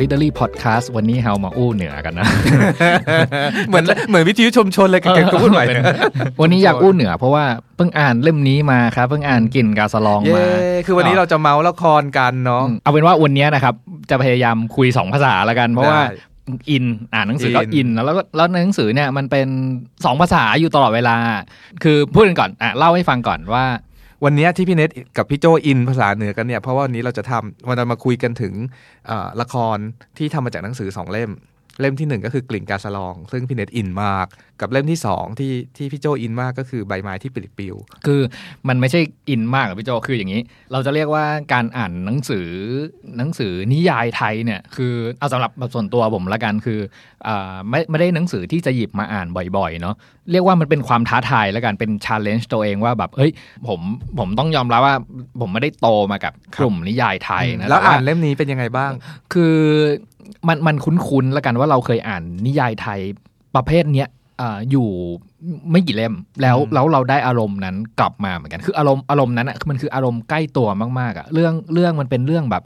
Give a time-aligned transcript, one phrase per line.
[0.00, 2.26] Readery Podcast วันนี้เฮามาอู้เหนือกันนะ
[3.68, 5.64] เหมือนเหมือนวิทยุชมชนเลยแกก็พูดใหม่
[6.40, 7.44] วันนี้อยากอู้เหนือเพราะว่า
[7.76, 10.46] เพิ่งอ่านเล่มนี้มาครับเพิ่งอ่านกลิ่นกาสลองเย้มา
[10.86, 13.74] คือวันนี้เราจะเมาส์ละครกันเนาะเอาเป็นว่าวันนี้นะครับ
[14.10, 19.48] จะพยายามคุยสองภาษาละกันเพราะว่าได้อินอ่านหนังสือก็อินอินแล้วแล้วก็แล้วในหนังสือเนี่ยมันเป็น
[20.04, 21.16] สองภาษาอยู่ตลอดเวลา
[21.82, 23.64] คือพูดกันก่อนอะเล่าให้ฟังก่อนว่า
[24.24, 28.54] วันนี้ที่พี่เนทกับพี่โจอินภาษาเหนือกันเนี่ยเพราะว่าวันนี้เราจะทำวันจะมาคุยกันถึง
[29.40, 29.78] ละคร
[30.18, 31.30] ที่ทำมาจากหนังสือสองเล่ม
[31.80, 34.26] เล่มที่หนึ่งก็คือกลิ่นกาสลอง ซึ่งพี่เนทอินมาก
[34.60, 37.74] กับเล่มที่สองที่ที่พี่โจอินมากก็คือใบไม้ที่ปลิดปิว
[38.06, 38.20] คือ
[38.68, 42.48] มันไม่ใช่อินมากอะพี่โจคืออย่างนี้ เราจะเรียกว่าการอ่านหนังสือ
[43.18, 46.80] หนังสือนิยายไทยเนี่ยคือเอาสำหรับแบบส่วนตัวผมละกันคือ
[47.28, 49.94] อ่าไม่ไม่ได้หนังสือที่จะหยิบมาอ่านบ่อยๆเนาะ
[50.32, 53.30] เรียกว่ามันเป็นความท้าทายแล้วกันเป็นชาเลนจ์ตัวเองว่าแบบเฮ้ย
[53.68, 53.80] ผม
[54.18, 54.96] ผมต้องยอมรับว่า
[55.40, 58.92] ผมไม่ได้โตมากับกลุ่มนิยายไทยนะแล้วต่อ่านเล่มนี้เป็นยังไงบ้าง
[59.32, 59.56] คือ
[60.48, 63.00] มันมันคุ้นๆแล้วกันว่าเราเคยอ่านนิยายไทย
[63.56, 64.08] ประเภทเนี้ย
[64.40, 64.88] อ่าอยู่
[65.70, 70.68] ไม่กี่เล่มแล้วอืมแล้วเราได้อารมณ์นั้นกลับมาเหมือนกัน คืออารมณ์อารมณ์นั้นอะคือมันคืออารมณ์ใกล้ตัว
[71.00, 72.62] มากๆอะเรื่องเรื่องมันเป็นเรื่องแบบ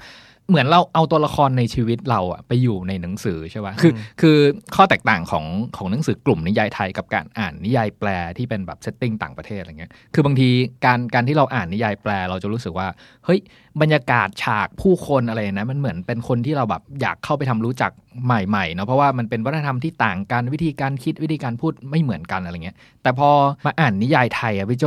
[0.49, 4.37] เหมือนเราเอาตัวละครในชีวิตเราอะไปอยู่ในหนังสือใช่ป่ะคือคือ
[4.75, 5.45] ข้อแตกต่างของ
[5.77, 10.49] ของหนังสือกลุ่มนิยายไทยกับการอ่านนิยายแปลที่เป็นแบบ setting ต่างประเทศอะไรเงี้ยคือบางที
[10.85, 12.89] การการที่เราอ่านนิยายแปลเราจะรู้สึกว่า
[13.25, 13.41] เฮ้ย
[13.81, 17.91] บรรยากาศฉากผู้คนอะไรนะมันเหมือนเป็นคนที่เราแบบอยากเข้าไปทำรู้จัก
[18.25, 23.31] ใหม่ๆเนาะเพราะว่ามันเป็นวัฒนธรรมที่ต่างกันวิธีการคิดวิธีการพูดไม่เหมือนกันอะไรเงี้ยแต่พอ
[23.65, 24.85] มาอ่านนิยายไทยอะพี่โจ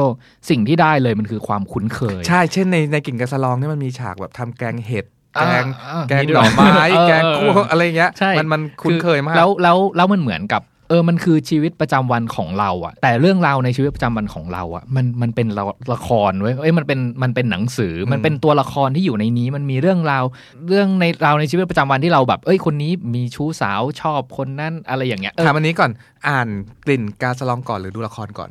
[0.50, 10.62] สิ่งที่ได้เลยมันคือความคุ้นเคย ใช่เช่นในในกลิ่นกาสะลองเนี่ยมันมีฉากแบบทำแกงเห็ด แกงอ่าแกงมีด้วยหน่อไม้เออแกงคั่วอะไรเงี้ยใช่มันมันคุ้นเคยมากแล้วแล้วแล้วมันเหมือนกับ
[10.92, 20.24] เออ มันคือชีวิตประจำวันของเราอะแต่เรื่องราวในชีวิตประจำวันของเราอะมัน มันเป็นละละครเว้ย เอ้ย มันเป็น มันเป็นหนังสืออมมันเป็นตัวละครที่อยู่ในนี้ มันมีเรื่องราว
[20.70, 25.92] เรื่องในราวในชีวิตประจำวันที่เราแบบ เอ้ย คนนี้มีชู้สาวชอบคนนั้นอะไรอย่างเงี้ยเออถามอันนี้ก่อน
[26.28, 26.48] อ่าน
[26.86, 28.50] กลิ่นกาสลองก่อนหรือดูละครก่อน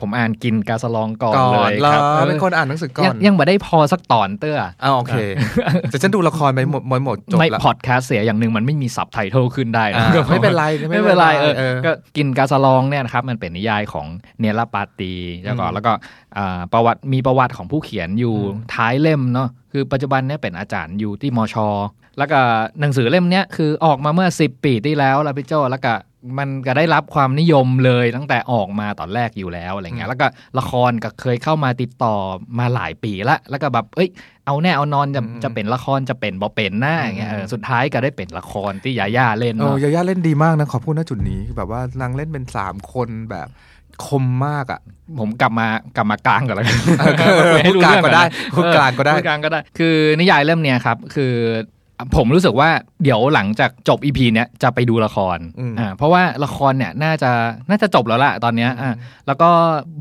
[0.00, 5.16] ผมอ่านกินกาสลองก่อนก่เลอนยเหรครับอเป็นคนอ่านหนังสือก่อยันงยังไม่ได้พอสักตอนเตื้ออ่าโอเค
[5.90, 14.06] แต่ฉันดูละครไปหมดหมดหมดจบไม่แล้วพอดแคสต์เสียอย่างหนึ่งมันไม่มีซับไตเติลขึ้นได้นะอ่าไม่เป็นไรไม่เป็นไรเออเออก็กินกาสลองเนี่ยนะครับมันเป็นนิยายของ
[14.40, 15.12] เนลปาตี
[15.44, 15.92] แล้วก็อืมแล้วก็
[16.36, 21.56] อ่าประวัติมีประวัติของผู้เขียนอยู่อืมท้ายเล่มเนาะคือปัจจุบันเนี่ยเป็นอาจารย์อยู่ที่มช
[22.18, 22.40] แล้วก็
[22.80, 25.94] หนังสือเล่มเนี้ยคือออกมาเมื่อ 10 ปีที่แล้วแล้วพี่โจแล้วก็
[26.38, 30.26] มันก็ได้รับความนิยมเลยตั้งแต่ออกมาตอนแรกอยู่แล้วอะไรเงี้ยแล้วก็
[30.58, 32.14] ละครก็เคยเข้ามาติดต่อ
[32.58, 34.08] มาหลายปีละแล้วก็แบบเอ้ย
[34.46, 43.48] เอาแน่เอานอนจะอืมจะเป็นละครจะเป็นบ่เป็นหน้าอย่างเงี้ยเออสุดท้ายก็ได้เป็นละครที่ยาย่าเล่นโอ้เนาะยาย่าเล่นดีมากนะขอพูดนะจุดนี้แบบว่านางเล่นเป็นสามคนแบบ
[44.06, 44.80] คมมากอะ
[45.20, 45.66] ผมกลับมา
[45.96, 46.76] กลับมากลางก่อนแล้วกัน
[47.66, 48.24] พูดกลางก็ได้
[48.56, 51.34] พูดกลางก็ได้พูดกลางก็ได้ คือนิยายเล่มเนี้ยครับ คือ
[52.16, 52.70] ผมรู้สึกว่า
[53.02, 57.30] เดี๋ยวหลังจากจบอีพีเนี้ยจะไปดูละครอืมอ่าเพราะว่าละครเนี่ยน่าจะ
[57.70, 58.92] น่าจะจบแล้วล่ะตอนเนี้ยอ่า
[59.26, 59.50] แล้วก็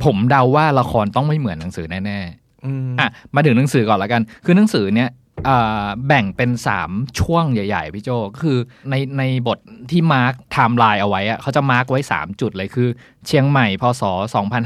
[0.05, 2.19] ผมเดาว่าละครต้องไม่เหมือนหนังสือแน่
[2.65, 5.11] อืมๆอะมาถึงหนังสือก่อนละกัน คือหนังสือเนี้ย
[5.47, 6.51] อ่าแบ่งเป็น
[6.83, 8.57] 3 ช่วงใหญ่ ๆ พี่โจก็คือ
[8.89, 9.59] ในในบท
[9.91, 12.87] ที่ mark timeline เอาไว้อะเขาจะ mark ไว้ 3 จุดเลยคือ
[13.27, 14.03] เชียงใหม่พศ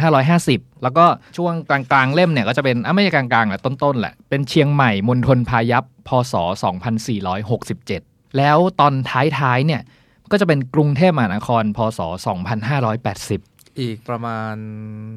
[0.09, 1.05] 2550 แล้วก็
[1.37, 6.33] ช่วงกลางๆ เล่มเนี่ยก็จะเป็นอะไม่ใช่กลางๆแหละต้นๆแหละเป็นเชียงใหม่มณฑลพายัพ พศ
[7.55, 9.81] 2467 แล้วตอนท้ายๆเนี่ย
[10.31, 14.55] ก็จะเป็นกรุงเทพมหานคร พศ 2580 อีกประมาณ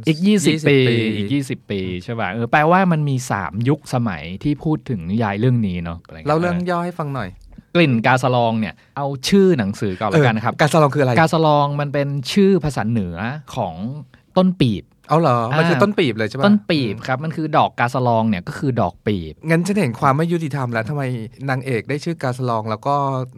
[0.09, 0.79] อีก 20 ปี
[1.17, 7.29] อีก 20 ปีใช่ป่ะเออแปลว่ามันมี 3 ยุคสมัยที่พูดถึงนิยายเรื่องนี้เนาะะไงี้ยเราเรื่องย่อให้ฟังหน่อย
[7.75, 13.17] กลิ่นกาสลองเนี่ยเอาชื่อหนังสือก่อนแล้วกันนะครับ กาสลองคืออะไร กาสลองมันเป็นชื่อภาษาเหนือ
[13.55, 13.75] ของ
[14.37, 21.03] ต้นปีบ เอาเหรอ มันคืออ่าต้นปีบเลยใช่ปะต้นปีบครับ มันคือดอกกาสลองเนี่ยก็คือดอกปีบ งั้นฉันเห็นความไม่ยุติธรรมแล้วทำไม
[21.51, 22.95] นางเอกได้ชื่อกาสลองแล้วก็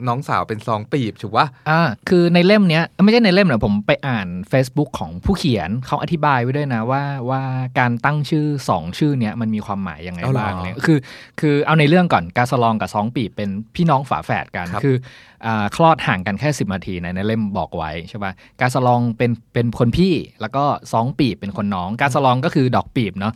[0.09, 7.43] น้องสาวเป็นซองปีบถูกปะอ่าคือในเล่มเนี้ยไม่ใช่ในเล่มหรอกผมไปอ่าน Facebook ของผู้เขียนเขาอธิบายไว้ด้วยนะว่าว่า
[7.79, 10.99] การตั้งชื่อ 2 ชื่อเนี้ยมันมีความหมายยังไงเอาเหรอบ้างเลยคือ
[11.41, 14.97] คือเอาในเรื่องก่อนกาสลองกับซองปีบเป็นพี่น้องฝาแฝดกันครับคือ
[15.34, 15.34] อ่า
[15.77, 23.35] คลอดห่างกันแค่ 10นาทีในในเล่มบอกไว้ใช่ปะกาสลองเป็นเป็นคนพี่แล้วก็ซองปีบเป็นคนน้อง กาสลองก็คือดอกปีบเนาะ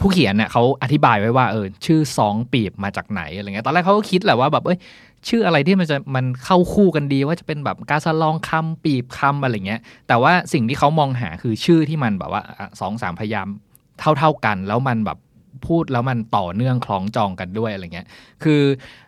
[0.00, 4.78] ผู้เขียนเนี่ยเขาอธิบายไว้ว่าเออชื่อซองปีบมาจากไหนอะไรเงี้ยตอนแรกเขาก็คิดแหละว่าแบบเอ้ย
[5.28, 12.42] ชื่ออะไรที่มันจะมันเข้าคู่กันดีว่าจะเป็นแบบกาสลองคำปีบคำอะไรเงี้ย แต่ว่าสิ่งที่เขามองหาคือชื่อที่มันแบบว่า
[12.80, 13.54] สองสามพยางค์
[14.18, 15.18] เท่า ๆกัน แล้วมันแบบ
[15.66, 18.06] พูดแล้วมันต่อเนื่องคล้องจองกันด้วยอะไรเงี้ย
[18.44, 18.62] คือ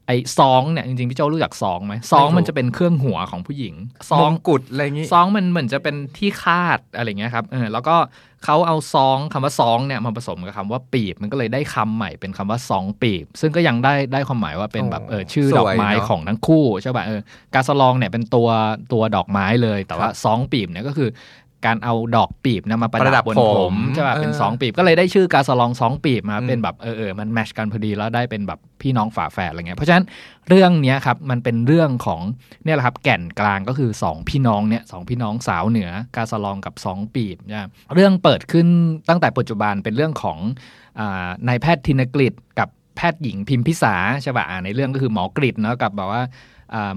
[0.06, 3.74] ไอ้ซองเนี่ยจริงๆพี่โจรู้จักซองไหมซองมันจะเป็นเครื่องหัวของผู้หญิง
[4.10, 7.96] ซมองงกุฎอะไรอย่างงี้ซองมันเหมือนจะเป็นที่คาดอะไรเงี้ยครับเออแล้วก็
[8.44, 17.20] เขาเอาซองคำว่าซองเนี่ยมาผสมกับคำว่าปีบ มันก็เลยได้คำใหม่เป็นคำว่าซองปีบ ซึ่งก็ยังได้ได้ความหมายว่าเป็นแบบเออชื่อสวยดอกไม้เนอะของทั้งคู่ใช่ป่ะเออ
[17.54, 18.48] กาสลองเนี่ยเป็นตัว
[18.92, 21.08] ตัวดอกไม้เลย แต่ว่าซองปีบเนี่ยก็คือ
[21.66, 30.04] การเอาดอกปีบเนยมาประประดัดับบบนผผมมใช่ป่ะเป็นเออสองปีบก็เลยได้ชื่อกาสลองสองปีบมาอืมเป็นแบบเออเออมันแมชกันพอดีแล้วได้เป็นแบบพี่น้องฝาแฝดอะไรเงี้ยเพราะฉะนั้น
[30.48, 32.20] เรื่องเนี้ยครับมันเป็นเรื่องของ
[32.64, 38.66] เนี่ยแหละครับแก่นกลางก็คือสองพี่น้องเนี่ยสองพี่น้องสาวเหนือกาสลองกับสองปีบเนี่ยเรื่องเปิดขึ้น
[39.08, 40.38] ตั้งแต่ปัจจุบันเป็นเรื่องของ
[40.98, 46.30] อ่านายแพทย์ธินกฤษกับแพทย์หญิงพิมพิสาใช่ป่ะอ่าในเรื่องก็คือหมอกฤษเนาะกับแบบว่าอ่า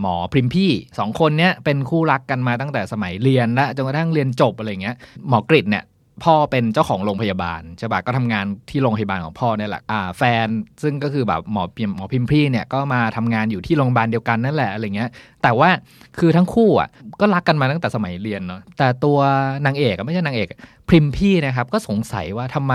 [0.01, 4.95] หมอพริมพี่สองคนเนี้ยเป็นคู่รักกันมาตั้งแต่สมัยเรียนและจนกระทั่งเรียนจบอะไรเงี้ย
[5.30, 5.86] หมอกฤษเนี่ย
[6.24, 10.48] พ่อเป็นเจ้าของโรงพยาบาลใช่ปะก็ทำงานที่โรงพยาบาลของพ่อเนี่ยแหละอ่าแฟน
[10.83, 15.10] ซึ่งก็คือแบบหมอพิมหมอพิมพี่เนี่ยก็มาทำงานอยู่ที่โรงพยาบาลเดียวกันนั่นแหละอะไรเงี้ย
[15.44, 15.69] แต่ว่า
[16.19, 16.89] คือทั้งคู่อะ
[17.19, 19.18] ก็รักกันมาตั้งแต่สมัยเรียนเนาะแต่ตัว
[19.66, 20.48] นางเอกไม่ใช่นางเอก
[20.89, 22.74] พิมพี่นะครับก็สงสัยว่าทำไม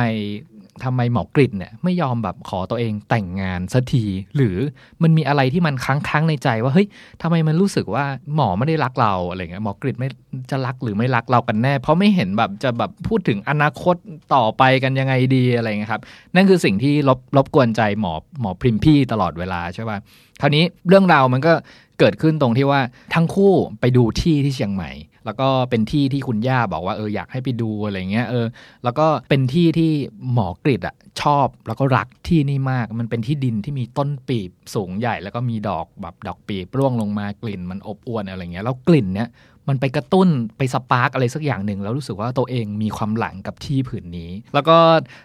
[0.84, 4.04] ทำไมหมอกฤษเนี่ยไม่ยอมแบบขอตัวเองแต่งงานสักที
[4.36, 4.56] หรือ
[5.02, 6.86] มันมีอะไรที่มันค้างๆในใจว่าเฮ้ย
[7.22, 10.08] ทำไมมันรู้สึกว่าหมอไม่ได้รักเราอะไรเงี้ยหมอกริดไม่
[10.50, 13.96] จะรักหรือไม่รักเรากันแน่ เพราะไม่เห็นแบบจะแบบพูดถึงอนาคต
[14.34, 16.02] ต่อไปกันยังไงดีอะไรเงี้ยครับ
[16.34, 19.98] นั่นคือสิ่งที่รบรบกวนใจหมอหมอพริมพี่ตลอดเวลาใช่ป่ะ
[20.40, 21.52] คราวนี้เรื่องราวมันก็
[21.98, 22.80] เกิดขึ้นตรงที่ว่า
[23.14, 24.90] ทั้งคู่ไปดูที่ที่เชียงใหม่
[25.24, 28.46] แล้วก็เป็นที่ที่คุณย่าบอกว่าเอออยากให้ไปดูอะไรเงี้ยเออ
[28.84, 29.90] แล้วก็เป็นที่ที่
[30.32, 39.30] หมอกริดอะชอบแล้วก็รักที่นี่มาก มันเป็นที่ดินที่มีต้นปีบสูงใหญ่ แล้วก็มีดอกแบบดอกปีบร่วงลงมากลิ่นมันอบอวนอะไรเงี้ยแล้วกลิ่นเนี้ย
[39.68, 40.28] มันไปกระตุ้น
[40.58, 44.76] ไปสปาร์กอะไรสักอย่างหนึ่งแล้วรู้สึกว่าตัวเองมีความหลังกับที่ผืนนี้ แล้วก็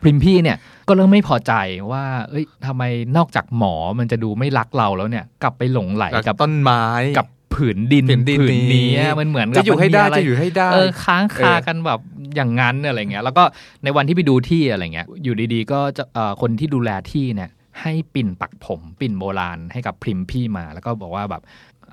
[0.02, 0.58] พริมพี่เนี่ย
[0.88, 1.54] ก็เริ่มไม่พอใจ
[1.92, 2.84] ว่า เอ้ยทำไม
[3.18, 6.84] นอกจากหมอมันจะดูไม่รักเราแล้วเนี่ย กลับไปหลงไหลกักับบต้นไม้
[7.18, 8.40] กับ ผืนดินผืนดิน
[8.74, 12.00] นี้อะมันเหมือนกับจะอยู่ให้ได้มันมีรจะอยู่ให้ได้เออค้างคาเออกันแบบ
[12.36, 13.44] อย่างนั้นอะไรเงี้ยแล้วก็
[13.84, 17.50] ในวันที่ไปดูที่อะไรเงี้ยอยู่ดีๆ ก็จะเอ่อคนที่ดูแลที่เนี่ย
[17.82, 21.42] ให้ปิ่นปักผมปิ่นโบราณให้กับพริมพี่มา แล้วก็บอกว่าแบบ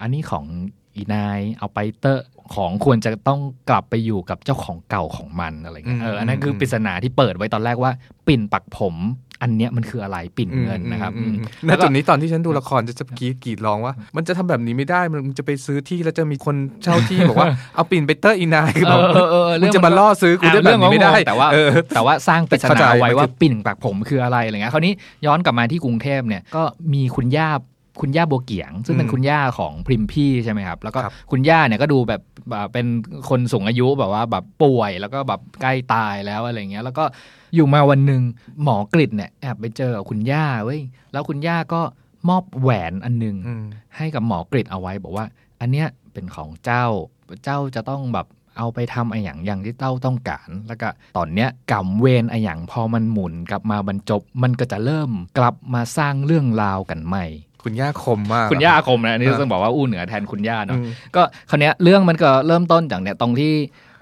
[0.00, 0.44] อันนี้ของ
[0.96, 2.24] อีนายเอาไปเตอร์
[2.54, 7.92] ของควรจะต้องกลับไปอยู่กับเจ้าของเก่าของมันอะไรเงี้ยเอออันนั้นคือปริศนาที่เปิดไว้ตอนแรกว่า
[8.26, 8.94] ปิ่นปักผม
[9.42, 24.92] อันเนี้ยมันคืออะไรปิ่นเงินนะครับอืมอืมณจุดนี้ตอนที่ฉันดูละครจะจะกรีดกรีดร้องว่า มันจะทำแบบนี้ไม่ได้มันจะไปซื้อที่แล้วจะมีคนเช่าที่บอกว่าเอาปิ่นไปเตอร์อีนายคือแบบเออเออเออมึงจะมาล่อซื้อกูได้แบบนี้ไม่ได้แต่ว่าเออแต่ว่าสร้างปริศเข้าใจนาไว้มันคือว่าปิ่นปักผมคืออะไรอะไรเงี้ยคราวนี้
[25.26, 26.62] ย้อนกลับมาที่กรุงเทพเนี่ยก็
[26.92, 27.50] มีคุณย่า
[28.02, 32.86] คุณย่าบัวเกียง ซึ่งเป็นคุณย่าของพริมพี่ใช่ไหมครับ แล้วก็ครับคุณย่าเนี่ยก็ดูแบบแบบเป็น
[33.28, 37.04] คนสูงอายุแบบว่าแบบป่วย แล้วก็แบบใกล้ตายแล้วอะไรเงี้ย แล้วก็
[37.54, 38.22] อยู่มาวันหนึ่ง
[38.62, 40.80] หมอกฤษเนี่ยแอบไปเจอกับคุณย่าเว้ย
[41.12, 41.80] แล้วคุณย่าก็
[42.28, 43.64] มอบแหวนอันหนึงอืม
[43.96, 45.26] ให้กับหมอกฤษเอาไว้บอกว่า
[45.60, 46.86] อันเนี้ยเป็นของเจ้า
[47.44, 48.26] เจ้าจะต้องแบบ
[48.58, 57.26] เอาไปทำไออย่างอย่างที่เจ้าต้องการ แล้วก็ตอนเนี้ยกรรมเวรไออย่างพอมันหมุนกลับมาบรรจบ มันก็จะเริ่มกลับมาสร้างเรื่องราวกันใหม่
[57.64, 60.84] คุณย่าคมมาก คุณย่าอาคมนะอันนี่อ่าต้องบอกว่าอู้เหนือแทนคุณย่าอืเนาะม
[61.16, 63.52] ก็คราวเนี้ยเรื่องมันก็เริ่มต้นจากเนี่ยตรงที่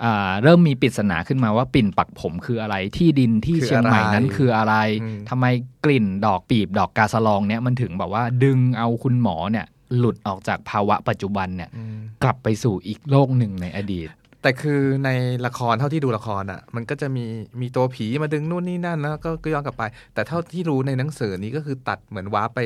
[0.04, 5.46] อ่าเริ่มมีปริศนาขึ้นมาว่าปิ่นปักผมคืออะไรที่ดินที่คือเชียงใหม่อะไรนั้นคืออะไรอืมทำไม
[5.85, 9.66] กลิ่นดอกปีบดอกกาสะลองเนี่ยมันถึงแบบว่าดึงเอาคุณหมอเนี่ย
[9.99, 14.08] หลุดออกจากภาวะปัจจุบันเนี่ยอืมกลับไปสู่อีกโลกหนึ่งในอดีต
[14.42, 15.11] แต่คือใน
[15.46, 17.25] ละครเท่าที่ดูละครอะ มันก็จะมี
[17.61, 19.82] มีตัวผีมาดึงนู่นนี่นั่นแล้วก็ก็ย้อนกลับไป
[20.14, 22.61] แต่เท่าที่รู้ในหนังสือนี้ก็คือตัดเหมือนว้าร์ปไป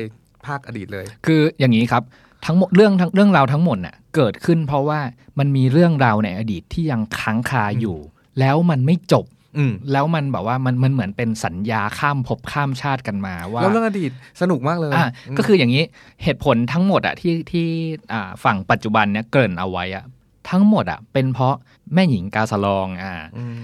[0.47, 2.03] ภาคอดีตเลย คืออย่างนี้ครับ
[2.45, 4.99] ทั้งหมดเรื่องทั้งเรื่องราวทั้งหมดน่ะเกิดขึ้นเพราะว่า
[5.39, 7.97] มันมีเรื่องราวในอดีตที่ยังค้างคาอยู่
[8.39, 9.25] แล้วมันไม่จบ
[9.57, 14.11] อืมแล้วมันแบบว่ามันมันเหมือนเป็นสัญญาข้ามภพข้ามชาติกันมาว่าแล้วเรื่องอดีต
[14.41, 15.83] สนุกมากเลยอะมก็คืออย่างนี้
[16.23, 17.67] เหตุผลทั้งหมดอะที่ที่
[18.13, 20.05] อ่าฝั่งปัจจุบันเนี่ยเกริ่นเอาไว้อะ
[20.49, 21.55] ทั้งหมดอะเป็นเพราะ
[21.93, 23.13] แม่หญิงกาสะลองอ่า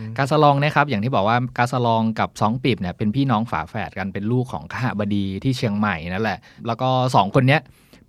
[0.02, 7.62] มกาสะลองนะครับอย่างที่บอกว่ากาสะลองกับสองปีบเนี่ยเป็นพี่น้องฝาแฝดกันเป็นลูกของขหบดีที่เชียงใหม่นั่นแหละ แล้วก็สองคนเนี้ย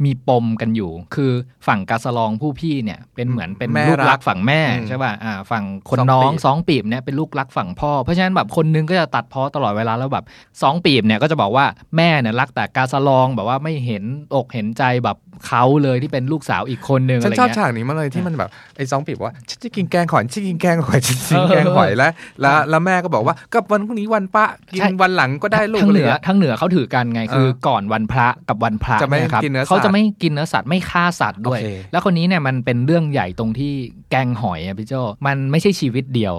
[0.05, 1.33] มีปมกันอยู่ คือ
[1.67, 10.25] ฝั่งกาสะลองผู้พี่เนี่ยเป็นเหมือนเป็นแม่ลูกรัรักกฝั่งแม่อืมใช่ป่ะอ่าฝั่งคนสองน้องปีบสองปีบเนี่ยเป็นลูกรักฝั่งพ่อ เพราะฉะนั้นแบบคนนึงก็จะตัดพ้อตลอดเวลาแล้วแบบ
[10.63, 11.67] สองปีบเนี่ยก็จะบอกว่า
[11.97, 14.05] แม่เนี่ยรักแต่กาสะลองแบบว่าไม่เห็น
[14.35, 33.73] อกเห็นใจแบบ เขาเลยที่เป็นลูกสาวอีกคนนึงฉัอะนไรชอบเงี้ยฉากนี้มากเลยที่มันแบบไอ้ซองปีบอกว่าฉันจะกินแกงหอยฉันจะกินแกงหอยฉันจะกินแกงหอยแล้วแล้วแล้วแม่ก็บอกว่าก็วันพรุ่งนี้วันปะกินใช่วันหลังก็ได้ลูกทั้งเหนืออะไรงี้ยทั้งเหนือเขาถือกันไงคือเออก่อนวันพระกับวันพระจะไม่เยครับกินเนื้อสัตว์เขาจะไม่กินเนื้อสัตว์ไม่ฆ่าสัตว์ด้วยโอเคแล้วคนนี้เนี่ยมันเป็นเรื่องใหญ่ตรงที่
[34.11, 34.95] แกงหอยอะพี่โจ
[35.27, 36.35] มันไม่ใช่ชีวิตเดียว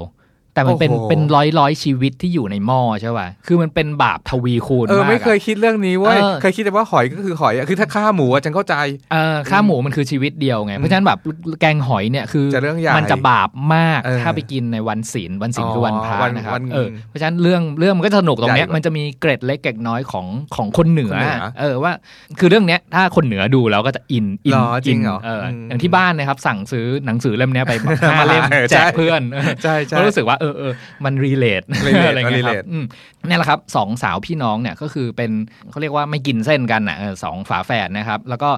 [0.54, 8.76] แต่มันเป็นโอ้โหเป็นร้อยร้อยชีวิตที่อยู่ในหม้อใช่ป่ะ คือมันเป็นบาปทวีคูณเออมากไม่เคยอะคิดเรื่องนี้เว้ยเออเคยคิดแต่ว่าหอยก็คือหอยอะคือถ้าฆ่าหมูอะฉันเข้าใจ
[9.14, 11.20] เออค่าหมูมันคือชีวิตเดียวไง เพราะฉะนั้นแบบ
[11.62, 21.92] แกงหอยเนี่ยคือจะเรื่องใหญ่มันจะบาปมากเออถ้าไปกินในวันศีลวันศีลอ๋อคือวันพระวันนะครับวันเออเพราะฉะนั้นเรื่องเรื่องมันก็จะสนุกตรงเนี้ยใหญ่กว่ามันจะมีเกร็ดเล็กเกร็ดน้อยของของคนเหนือคนเหนือ เออว่า
[22.40, 29.22] คือเรื่องเนี้ยถ้าคนเหนือดูแล้วก็จะอินอิหรอจริงเหรอเอออมอย่างที่บ้านนะครับสั่งซื้อหนังสือเล่มเนี้ยไปแบบห้าเล่มเออแจใช่กเพื่อน
[29.64, 30.74] ใช่ใช่ก็รู้สึกว่าเออเออ
[31.06, 32.86] มันรีเลท relate อะไรเงี้ยครับ relate อืม
[33.28, 35.32] นี่แหละครับสองสาวพี่น้องเนี่ยก็คือเป็น
[35.70, 38.50] เขาเรียกว่าไม่กินเส้นกันอะเออสองฝาแฝดนะครับ แล้วก็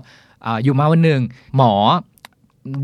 [0.45, 1.21] อ่าอยู่มาวันหนึ่ง
[1.57, 1.73] หมอ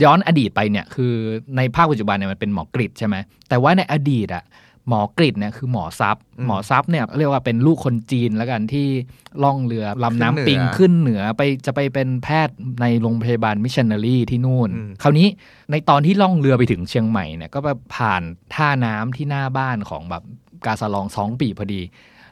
[0.03, 1.13] ย้อนอดีตไปเนี่ยคือ
[1.57, 3.15] ในภาคปัจจุบันเนี่ยมันเป็นหมอกริดใช่ไหม
[3.49, 4.43] แต่ว่าในอดีตอะ
[4.87, 8.87] หมอกริดเนี่ยคือหมอซับอืมหมอซับเนี่ยเรียกว่าเป็นลูกคนจีนแล้วกันที่
[9.43, 15.27] ล่องเรือลำน้ำปิงขึ้นเหนือขึ้นเหนือไปจะไปเป็นแพทย์ในโรงพยาบาลมิชชันนารีที่นู่นอืมคราวนี้
[15.71, 18.21] ในตอนที่ล่องเรือไปถึงเชียงใหม่เนี่ยก็ไปผ่าน
[18.55, 20.23] ท่าน้ำที่หน้าบ้านของแบบ
[20.65, 21.81] กาสะลองสองปีพอดี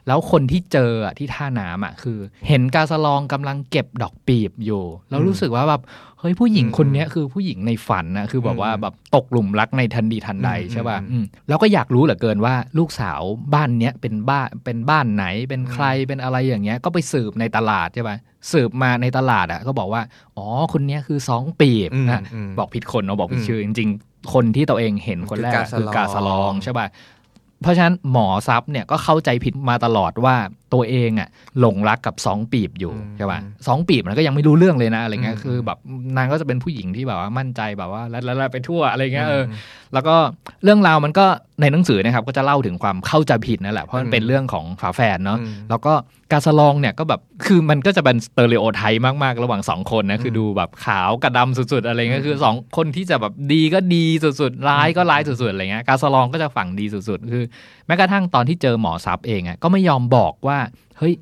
[0.06, 5.82] แล้วคนที่เจออะที่ท่าน้ำอะคือ เห็นกาสะลองกำลังเก็บดอกปีบอยู่แล้วรู้สึกว่าแบบ
[6.20, 13.20] เฮ้ยผู้หญิงคนเนี้ยคือผู้หญิงในฝันนะคือแบบว่าแบบตกหลุมรักในทันทีทันใดอืมใช่ป่ะอืมอืมแล้วก็อยากรู้เหลือเกินว่าลูกสาว
[13.54, 18.16] บ้านเนี้ยเป็นบ้านเป็นบ้านไหนเป็นใครเป็นอะไรอย่างเงี้ย ก็ไปสืบในตลาดใช่ป่ะ
[18.52, 20.02] สืบมาในตลาดอะ ก็บอกว่า
[20.36, 26.86] อ๋อคนเนี้ยคือสองปีบอืมนะอืมบอกผิดคนเนาะบอกผิดอืมชื่อจริง ๆ คนที่ตัวเองเห็นคนแรกอะคืคืออกากาสะสะลลอองงใช่ป่ะ
[27.62, 30.36] เพราะฉะนั้นหมอซับเนี่ยก็เข้าใจผิดมาตลอดว่า
[30.74, 31.28] ตัวเองอะ
[31.60, 35.78] หลงรักกับสองปีบอยู่อืมใช่ป่ะสองปีบมันก็ยังไม่รู้เรื่องเลยนะอะไรเงี้ยอืมคือแบบ
[36.16, 39.52] นางก็จะเป็นผู้หญิงที่แบบว่ามั่นใจแบบว่าแล้วแล้วไปทั่วอะไรเงี้ยเอออม
[39.94, 40.16] แล้วก็
[40.64, 41.26] เรื่องราวมันก็
[41.60, 45.92] ในหนังสือนะครับก็จะเล่าถึงความเข้าใจผิดนั่นแหละเพราะมันเป็นเรื่องของฝาแฝดเนาะอืมแล้วก็
[46.32, 54.04] กาสะลองเนี่ยก็แบบคือมันก็จะเป็นสเตอริโอไทป์มากๆ ระหว่างสองคนนะคือดูแบบขาวกับดำสุด ๆ อะไรเงี้ยคือสองคนที่จะแบบดีก็ดี
[54.40, 57.44] สุดๆร้ายก็ร้ายสุดๆอะไรเงี้ยกาสะลองก็จะฝั่งดีสุดๆ คือ
[57.90, 60.58] แม้กระทั่งตอนที่เจอหมอซับเองอะก็ไม่ยอมบอกว่า
[60.98, 61.14] เฮ้ย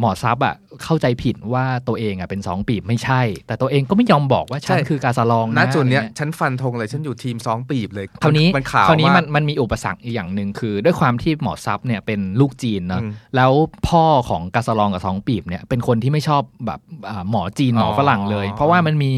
[0.00, 13.52] หมอซับอะเข้าใจผิดว่าตัวเองอะเป็นสองปีบไม่ใช่ แต่ตัวเองก็ไม่ยอมบอกว่าฉันใช่คือกาสะลองณนะจุดเนี้ยอะไรงี้ฉันฟันธงเลยฉันอยู่ทีมสองปีบเลยคราวนี้มันขาวคราวนี้มามักนมันมีอุปสรรคอีกอย่างหนึ่งคือ ด้วยความที่หมอซับเนี่ยเป็นลูกจีนเนาะอืมแล้ว
[13.88, 19.10] พ่อของกาสะลองกับสองปีบเนี่ยเป็นคนที่ไม่ชอบแบบอ่าหมอจีนหมอฝรั่งเลยอ๋อเพราะว่ามันมี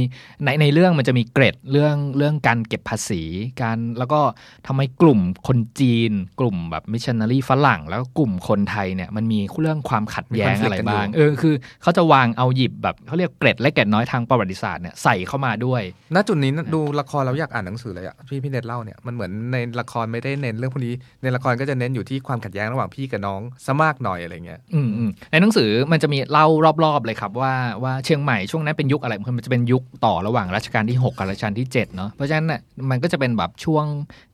[0.45, 3.23] ในในเรื่องมันจะมีเกร็ดเรื่องเรื่องการเก็บภาษี
[3.62, 4.21] การแล้วก็
[4.66, 15.82] ทำไมกลุ่มคนจีน กลุ่มแบบมิชชันนารีฝรั่ง แล้วก็กลุ่มคนไทยเนี่ยมันมีเรื่องความขัดแย้งมี conflict อะไรบ้างกันอยู่เออคือเขาจะวางเอาหยิบแบบเขาเรียกเกร็ดและเกร็ดน้อยทางประวัติศาสตร์เนี่ยใส่เข้ามาด้วย
[16.14, 26.47] ณจุดนี้ดูละครเราอยากอ่านหนังสือเลยอะพี่พี่เน็ตเล่าเนี่ยมันเหมือนในละครไม่ได้เน้นเรื่องพวกนี้ในละครก็จะเน้นอยู่ที่ความขัดแย้งระหว่างพี่กับน้องซะมากหน่อยอะไรเงี้ยอืมอืมในหนังสือมันจะมีเล่า
[26.85, 33.85] รอบๆเลยครับว่าว่าเชียงใหม่ช่วงนั้นเป็นยุคอะไรมันจะเป็นยุคต่อระหว่างรัชกาลที่ 6 กับรัชกาลที่7เนาะเพราะฉะนั้นน่ะมันก็จะเป็นแบบช่วง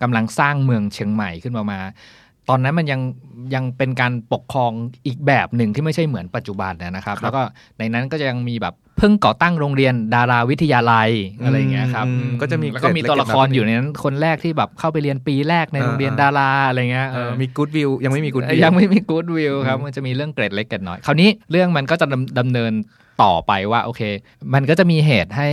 [0.03, 1.81] กำลังสร้างเมืองเชียงใหม่ขึ้นมามา
[2.49, 3.01] ตอนนั้นมันยัง
[3.55, 4.73] ยังเป็นการปกครอง
[5.07, 7.43] อีกแบบหนึ่งที่ไม่ใช่เหมือนปัจจุบันนะครับครับ แล้วก็
[7.79, 11.11] ในนั้นก็จะยังมีแบบเพิ่งก่อตั้งโรงเรียนดาราวิทยาลัย
[11.45, 22.73] อะไรอย่างเงี้ยครับอืมอืก็จะมีแล้วก็มีตัวละครอยู่ในนั้นคนแรกที่แบบเข้าไปเรียนปีแรกในโรงเรียนอ่าดาราอะไรเงี้ยเอเอออมีกู๊ดวิวยังไม่มีกู๊ดวิวยังไม่มีกู๊ดวิวครับอืมมันจะมีเรื่องเกรดเล็กเกรดน้อยคราวนี้เรื่องมันก็จะดำดำเนิน
[23.23, 24.03] ต่อไปว่าโอเค
[24.55, 25.51] มันก็จะมีเหตุให้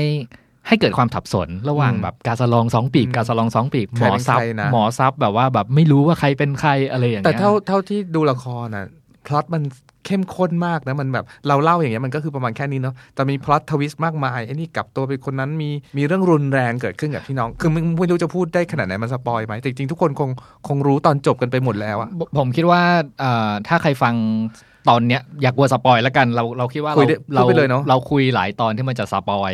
[0.68, 8.86] ให้เกิดความสับสนระหว่างอืมแบบกาสะลองสองปีบอืมกาสะลองสองปีบใคหมรอเป็นซับใครนะหมอซับแบบว่าแบบไม่รู้ว่าใครเป็นใครอะไรอย่างแต่เงี้ยเท่าเท่าที่ดูละครน่ะ
[9.28, 9.64] พล็อตมัน
[10.06, 20.30] เข้มข้นมากนะมันแบบเราเล่าอย่างเงี้ยมันก็คือประมาณแค่นี้เนาะแต่มี plot twist มากมายไอ้นี่กลับตัวเป็นคนนั้นมีมีเรื่องรุนแรงเกิดขึ้นกับพี่น้อง คือมึงไม่รู้จะพูดได้ขนาดไหนมัน spoil ไหมแต่จริงๆทุกคนคง
[20.68, 22.82] คงรู้ตอนจบกันไปหมดแล้วอะผมผมคิดว่า
[23.20, 24.16] เอ่อถ้าใครฟัง
[24.90, 29.54] ตอนเนี้ยอยากกลัว spoil แล้วกันเราเราคิดว่าคุเรายได้เราพูดไปเลยเนอะเราคุยหลายตอนที่มันจะ spoil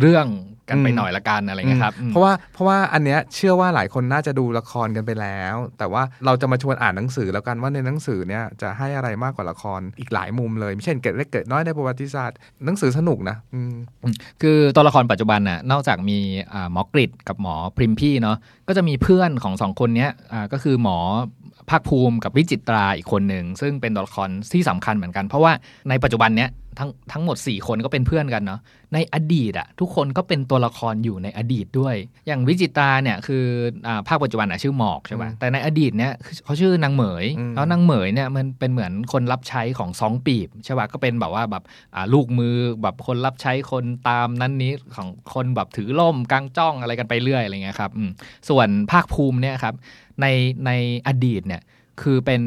[0.00, 0.26] เรื่อง
[0.70, 13.74] กันไปอืมหน่อยละกันอะไรเงี้ยครับเพราะว่าเพราะว่าอันเนี้ยเชื่อว่าหลายคนน่าจะดูละครกันไปแล้ว แต่ว่าเราจะมาชวนอ่านหนังสือแล้วกันว่าในหนังสือเนี้ยจะให้อะไรมากกว่าละครอีกหลายมุมเลยเช่นเกร็ดเล็กเกร็ดน้อยในประวัติศาสตร์หนังสือสนุกนะอืม
[14.42, 16.18] คือตัวละครปัจจุบันน่ะนอกจากมี
[16.52, 18.36] อ่าหมอกริดกับหมอพริมพี่เนาะ
[18.70, 20.98] ก็จะมีเพื่อนของสองคนเนี้ยอ่าก็คือหมอ
[21.70, 25.52] ภาคภูมิกับวิจิตราอีกคนหนึ่ง ซึ่งเป็นตัวละครที่สำคัญเหมือนกัน เพราะว่า
[25.88, 28.60] ในปัจจุบันเนี้ยทั้งทั้งหมด 4 คนก็เป็นเพื่อนกันเนาะ
[28.94, 31.96] ในอดีตอะทุกคนก็เป็นตัวละครอยู่ในอดีตด้วย
[32.26, 33.44] อย่างวิจิตราเนี่ยคือ
[33.86, 36.12] อ่าภาคปัจจุบันอะชื่อหมอกใช่ป่ะอืมแต่ในอดีตเนี่ย
[36.44, 41.62] เขาชื่อนางเหมยอืมแล้วนางเหมยเนี่ยมันเป็นเหมือนคนรับใช้ของสองปีบใช่ป่ะก็เป็นแบบว่าแบบ
[41.94, 48.10] อ่าลูกมือแบบคนรับใช้คนตามนั้นนี้ของคนแบบถือล่มกางจ้องอะไรกันไปเรื่อยอะไรเงี้ยครับอืม
[48.48, 49.74] ส่วนภาคภูมิเนี่ยครับ
[50.20, 50.26] ใน
[50.66, 50.70] ใน
[51.06, 51.62] อดีตเนี่ย
[52.02, 52.42] คือเป็น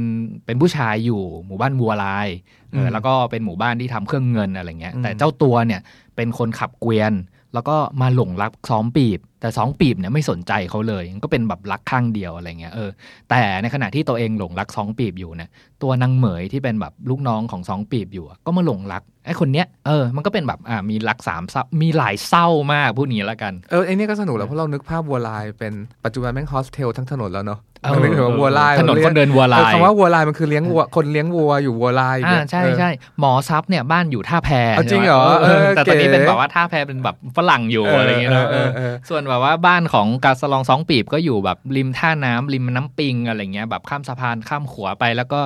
[0.45, 2.27] เป็นผู้ชายอยู่หมู่บ้านวัวลาย
[2.71, 5.81] เอออืมแล้วก็เป็นหมู่บ้านที่ทำเครื่องเงินอะไรเงี้ยอืมแต่เจ้าตัวเนี่ย
[6.15, 7.13] เป็นคนขับเกวียน
[7.53, 12.89] แล้วก็มาหลงรักซ้อมปีบ แต่สองปีบเนี่ยไม่สนใจเขาเลย ก็เป็นแบบรักข้างเดียวอะไรเงี้ยเออ
[13.29, 15.49] แต่ในขณะที่ตัวเองหลงรักสองปีบอยู่เนี่ย
[15.81, 25.73] ตัวนางเหมยที่เป็นแบบลูกน้องของสองปีบอยู่อะก็มาหลงรัก ไอ้คนเนี้ยเออมันก็เป็นแบบอ่ามีรักสามเศร้ามีหลายเศร้ามากพูดนี้แล้วกันเออไอ้นี่ก็สนุกแล้วเพราะเรานึกภาพวัวลายเป็น
[26.05, 32.89] ปัจจุบันแม่งโฮสเทลทั้งถนนแล้วเนาะเออนึกถึงว่าวัวลายถนนคนเดินวัวลายเออคำว่าวัวลายมันคือเลี้ยงวัวคนเลี้ยงวัวอยู่วัวลายอย่างอ่าเงี้ยใช่เออใช่
[33.19, 45.39] หมอซับเนี่ยบ้านอยู่ท่าแพเอาจริงเหรอใช่ไมเออแต่ตอนนี้เก๋เป็นแบบว่าท่าแพเป็นแบบฝรั่งอยู่อะไรเงี้ยเนอะเอเอออเออส่วนแบบว่าบ้านของกาสลองสองปีบก็อยู่แบบริมท่าน้ำริมน้ำปิงอะไรเงี้ยแบบข้ามสะพานข้ามขัวไปแล้วก็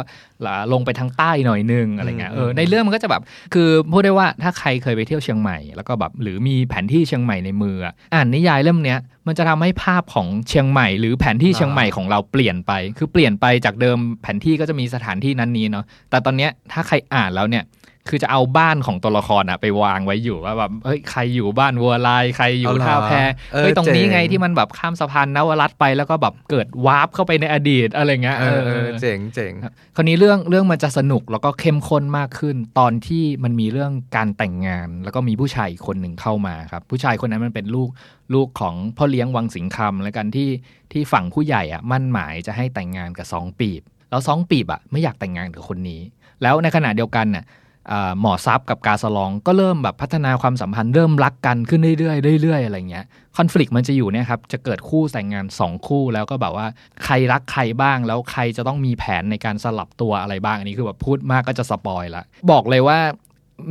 [0.73, 3.21] ลงไปทางใต้หน่อยนึงอะไรเงี้ยเออในเรื่องมันก็จะแบบ
[3.53, 17.63] คือพูดได้ว่าถ้าใครเคยไปเที่ยวเชียงใหม่ แล้วก็แบบหรือมีแผนที่เชียงใหม่ในมืออะอ่านนิยายเล่มเนี้ยมันจะทำให้ภาพของเชียงใหม่ หรือแผนที่เชียงใหม่ของเราเปลี่ยนไป คือเปลี่ยนไปจากเดิมแผนที่ก็จะมีสถานที่นั้นนี้เนาะแต่ตอนเนี้ยถ้าใครอ่านแล้วเนี่ย
[18.09, 23.13] คือจะเอาบ้านของตัวละครอะไปวางไว้อยู่ว่าแบบเฮ้ยใครอยู่บ้านวัวลายใครอยู่เอาเหรอท่าแพ
[23.53, 29.53] เออเฮ้ยตรงนี้เจ๋งไงที่มันแบบข้ามสะพานนวรัตน์ไปแล้วก็แบบเกิดวาร์ปเข้าไปในอดีตอะไรเงี้ยเออเออเออเจ๋งเจ๋ง
[29.95, 37.89] คราวนี้เรื่องเรื่องมันจะสนุกแล้วก็เข้มข้นมากขึ้น ตอนที่มันมีเรื่องการแต่งงาน แล้วก็มีผู้ชายอีกคนหนึ่งเข้ามาครับ ผู้ชายคนนั้นมันเป็นลูก
[38.33, 40.49] ลูกของพ่อเลี้ยงวังสิงคำแล้วกันที่
[40.91, 46.01] ที่ฝั่งผู้ใหญ่อะมั่นหมายจะให้แต่งงานกับสองปีบ แล้วสองปีบอะไม่อยากแต่งงานกับคนนี้
[46.41, 47.65] แล้วในขณะเดียวกันน่ะอ่า
[48.19, 53.05] หมอซับกับกาสลองก็เริ่มแบบพัฒนาความสัมพันธ์เริ่มรักกันขึ้นเรื่อยๆเรื่อยๆอะไรเงี้ย
[53.37, 56.67] คอน FLICT มันจะอยู่เนี่ยครับจะเกิดคู่แต่งงาน 2 คู่แล้วก็แบบว่า
[57.03, 62.99] ใครรักใครบ้างแล้วใครจะต้องมีแผนในการสลับตัวอะไรบ้างอันนี้คือแบบพูดมากก็จะสปอยละบอกเลยว่า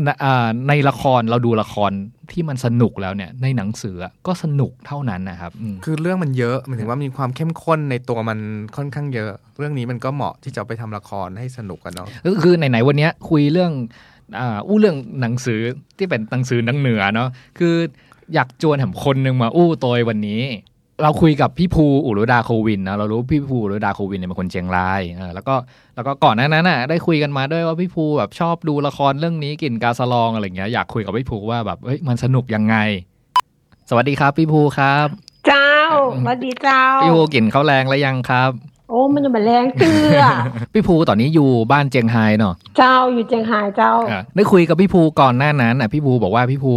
[0.04, 1.92] ในอ่าในละครเราดูละคร
[2.32, 8.38] ที่มันสนุกแล้วเนี่ย ในหนังสือก็สนุกเท่านั้นนะครับอืมคือเรื่องมันเยอะหมายถึงว่ามีความเข้มข้นในตัวมัน
[8.76, 13.72] ค่อนข้างเยอะ เรื่องนี้มันก็เหมาะที่จะเอาไปทำละครให้สนุกกันเนาะก็คือไหนๆวันเนี้ยคุยเรื่อง
[14.38, 15.60] อ่าอู้เรื่องหนังสือ
[15.98, 17.28] ที่เป็นหนังสือหนังเหนือเนาะ
[17.58, 17.74] คือ
[18.34, 20.42] อยากจวนแถมคนหนึ่งมาอู้ตัววันนี้
[21.02, 25.54] เราคุยกับพี่ภูอุรุดาโควินนะเรารู้พี่ภูอุรุดาโควินเนี่ยเป็นคนเชียงรายเออแล้วก็
[25.94, 32.76] แล้วก็ก่อนหน้านั้นน่ะได้คุยกันมาด้วยว่าพี่ภูแบบชอบดูละครเรื่องนี้กลิ่นกาสลองอะไรเงี้ยอยากคุยกับพี่ภูว่าแบบเฮ้ยมันสนุกยังไง
[33.88, 35.06] สวัสดีครับ พี่ภูครับ
[35.46, 35.72] เจ้า
[36.14, 38.50] อืมสวัสดีเจ้าพี่ภูกลิ่นข้าวแรงแล้วยังครับ
[38.90, 40.20] โอ้มันจะมาแรงเตือ
[40.72, 46.74] พี่ภูตอนนี้อยู่บ้านเจียงไฮ้เนาะเจ้าอยู่เจียงไฮ้เจ้าอะได้คุยกับพี่ภูก่อนหน้านั้นอะพี่ภูบอกว่าพี่ภู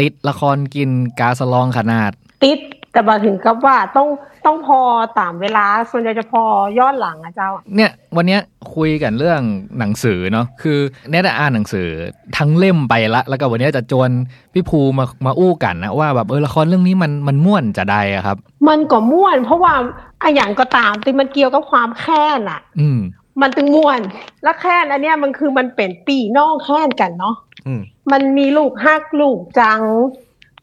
[0.00, 2.12] ติดละครกินกาสลองขนาด
[2.44, 2.58] ติด
[2.92, 4.08] แต่มาถึงกับว่าต้อง
[4.46, 4.80] ต้องพอ
[5.18, 6.42] ตามเวลาส่วนใหญ่จะพอ
[6.78, 8.40] ย้อนหลังอะเจ้า เนี่ยวันเนี้ย
[8.74, 9.40] คุยกันเรื่อง
[9.78, 10.78] หนังสือเนาะคือ
[11.10, 11.88] เนี่ยได้อ่านหนังสือ
[12.36, 14.10] ทั้งเล่มไปละ แล้วก็วันเนี้ยจะจวน
[14.52, 18.36] พี่ภูมามาอู้กันนะว่าแบบเออละครเรื่องนี้มันมันม่วนจะได้อะครับ
[18.68, 19.74] มันก็ม่วน เพราะว่า
[20.22, 23.00] อะอย่างก็ตามที่มันเกี่ยวกับความแค้นอะอืม
[23.40, 24.00] มันตึงม่วน
[24.42, 29.80] และแค้นอันเนี้ยมันคือมันเป็นปีน้องแค้นกันเนาะอืมมันมีลูกฮักลูกจัง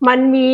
[0.07, 0.49] มันมี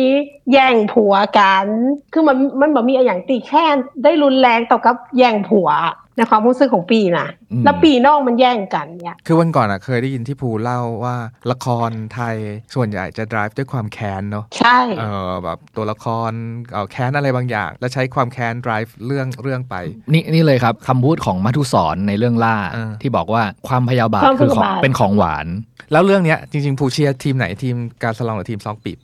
[0.52, 1.66] แย่งผัวกัน
[2.12, 5.70] คือมันมันแบบมีอะไรอย่างตีแค้นได้รุนแรงต่อกับแย่งผัว
[6.16, 11.16] ในความรู้สึกของปีนะอืมแล้วปีน้องมันแย่งกันเนี่ย คือวันก่อนอะเคยได้ยินที่ภูเล่าว่า
[11.50, 12.36] ละครไทย
[12.74, 16.30] ส่วนใหญ่จะ drive ด้วยความแค้นเนาะ ใช่ เออแบบตัวละคร
[16.74, 19.74] เอาแค้นอะไรบางอย่าง แล้วใช้ความแค้น drive เรื่องเรื่องไป
[20.12, 25.46] นี่นี่เลยครับคำพูดของมัทุสรในเรื่องล่าอ่าที่บอกว่าความพยาบาทความคือของพยาบาทเป็นของหวาน
[25.92, 28.98] แล้วเรื่องเนี้ยจริงๆภูเชียร์ทีมไหนทีมการสลองหรือทีมซองปีบ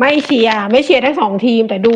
[0.00, 1.94] ไม่เชียร์ไม่เชียร์ทั้งสองทีมแต่ดู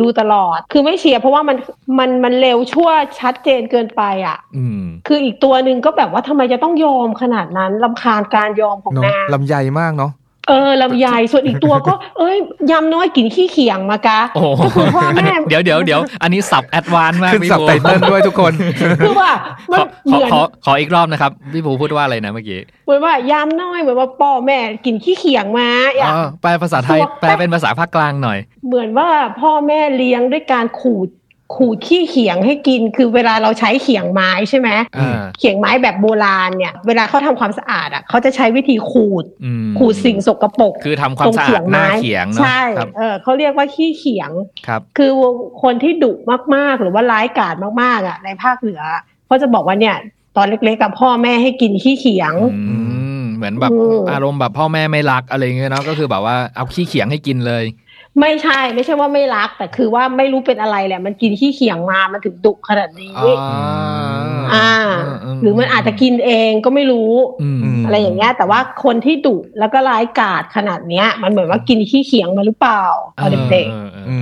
[0.00, 1.56] ดูตลอด คือไม่เชียร์เพราะว่ามัน
[1.98, 10.12] มันมันเร็วชั่วชัดเจนเกินไปอะอืมคืออีกตัวหนึ่งก็แบบว่าทำไมจะต้องยอมขนาดนั้นลำคาญการยอมของเนาะนางลำใหญ่มากเนาะ
[10.48, 12.36] เออลำไยส่วนอีกตัวก็ เอ้ย
[12.70, 18.52] ยำน้อยกินขี้เขียงมากะโอ้โหก็คือพ่ออันแม่นี้เดี๋เดี๋ยวเดี๋ยวเดี๋ยวอันนี้ศัพท์ advance มากขึ้นพี่ภูไตเติ้ลด้วยทุกคน
[19.02, 19.30] คือว่า
[19.72, 29.08] ขมันอเหขอมือนขอขออีกรอบนะครับพี่ภูพูดว่าอะไรนะเมื่อกี้เหมือนว่ายำน้อยเหมือนว่าพ่อแม่กินขี้เขียงมาอย่าอ๋อแปลภาษาไทยตัวแปลเป็นภาษาภาคกลางหน่อย เหมือนว่า
[29.40, 31.08] พ่อแม่เลี้ยงด้วยการขูด
[31.54, 44.30] ขูดขี้เขียงให้กินคือเวลาเราใช้เขียงไม้ใช่ไหมอ่าเขียงไม้แบบโบราณเนี่ย เวลาเขาทำความสะอาดอะเขาจะใช้วิธีขูดอืมขูดสิ่งสกปรกคือทำความสะอาดหน้าเขียงเนาะใช่ครับเออเขาเรียกว่าขี้เขียง
[44.66, 45.10] ครับคือ
[45.62, 46.12] คนที่ดุ
[46.54, 48.82] มากๆ หรือว่าร้ายกาจมากๆอะในภาคเหนือ
[49.26, 49.96] เขาจะบอกว่าเนี่ย
[50.36, 52.62] ตอนเล็กๆกับพ่อแม่ให้กินขี้เขียงอื
[53.20, 57.64] มเหมือนแบบอืมอารมณ์แบบพ่อแม่ไม่รักอะไรเงี้ยเนาะก็คือแบบว่าเอาขี้เขียงให้กินเลย
[58.20, 63.14] ไม่ใช่ไม่ใช่ว่าไม่รัก แต่คือว่าไม่รู้เป็นอะไรแหละ มันกินขี้เขียงมามันถึงดุขนาดนี้
[64.54, 64.70] อ่า
[65.42, 72.84] หรือมันอาจจะกินเองก็ไม่รู้อืมอะไรอย่างเงี้ย แต่ว่าคนที่ดุแล้วก็ร้ายกาจขนาดเนี้ย มันเหมือนว่ากินขี้เขียงมาหรือเปล่า
[73.16, 73.66] เอาเด็ก
[74.10, 74.12] อ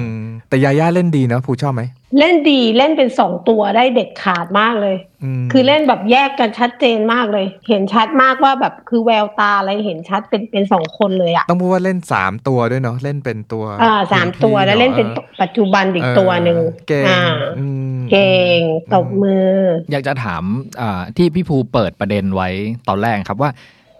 [0.56, 4.96] แต่ยาย่าเล่นดีเนาะภูชอบไหมๆเล่นดีเล่นเป็นสองตัวได้เด็ดขาดมากเลย
[5.42, 17.22] มคือเล่นแบบแยกกันชัดเจนมากเลย เห็นชัดมากว่าแบบคือแววตาอะไรเห็นชัดเป็นเป็นสองคนเลยอะต้องพูดว่าเล่นสามตัวด้วยเนาะเล่นเป็นตัวอ่าสามตัวแล้วเล่นเป็นออปัจจุบันอีกตัวหนึ่งเก่งอ่า
[17.58, 17.66] อื
[17.96, 18.60] มเก่ง
[18.94, 19.52] ตบมือ
[19.90, 20.42] อยากจะถาม
[20.80, 22.48] อ่าที่พี่ภูเปิดประเด็นไว้
[22.88, 23.50] ตอนแรกครับว่า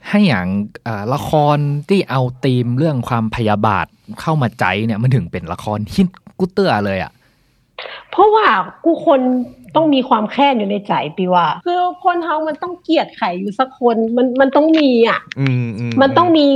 [0.09, 0.47] ให้อย่าง
[0.87, 3.87] อ่าละครที่เอาธีมเรื่องความพยาบาท
[4.21, 7.13] เข้ามาใจเนี่ยมันถึงเป็นละครฮิต กุเตอร์เลยอะ
[8.11, 8.47] เพราะว่า
[8.85, 9.21] กูคน
[9.77, 16.49] ต้องมีความแค้นอยู่ในใจปีว่า คือคนเฮามันต้องเกลียดใครอยู่สักคนมันมันต้องมีอะอืมอืมันต้องมี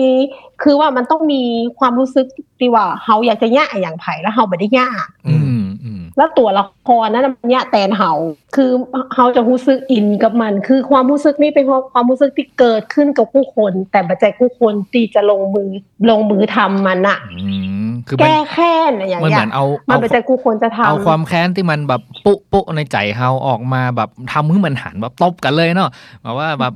[0.62, 1.42] คือว่ามันต้องมี
[1.78, 2.26] ความรู้สึก
[2.58, 4.86] ปีว่าเฮาอยากจะแย่อย่างไผ่แล้วเฮาไม่ได้แย่
[5.28, 8.11] อือืมมอืม แล้วตัวละครนั้นน่ะมันแย่แตนเฮา
[8.57, 8.70] คือ
[9.14, 15.70] เฮาจะรู้สึกอินกับมัน คือความรู้สึกนี้เป็นความรู้สึกที่เกิดขึ้นกับผู้คน แต่บัจจัยผู้คนที่จะลงมือ
[16.11, 17.37] ลงมือทำมันอะอื
[17.87, 25.90] มคือมันแก้แค้นอะอย่างมันเหเงี้มืยอนเอามันเอาบัจจัยผู้คนจะทำเอาความแค้นที่มันแบบปุ๊ปุ๊ในใจเฮาออกมาแบบทำให้มันหันแบบตบกันเลยเนาะ
[26.23, 26.75] แบบว่าแบบ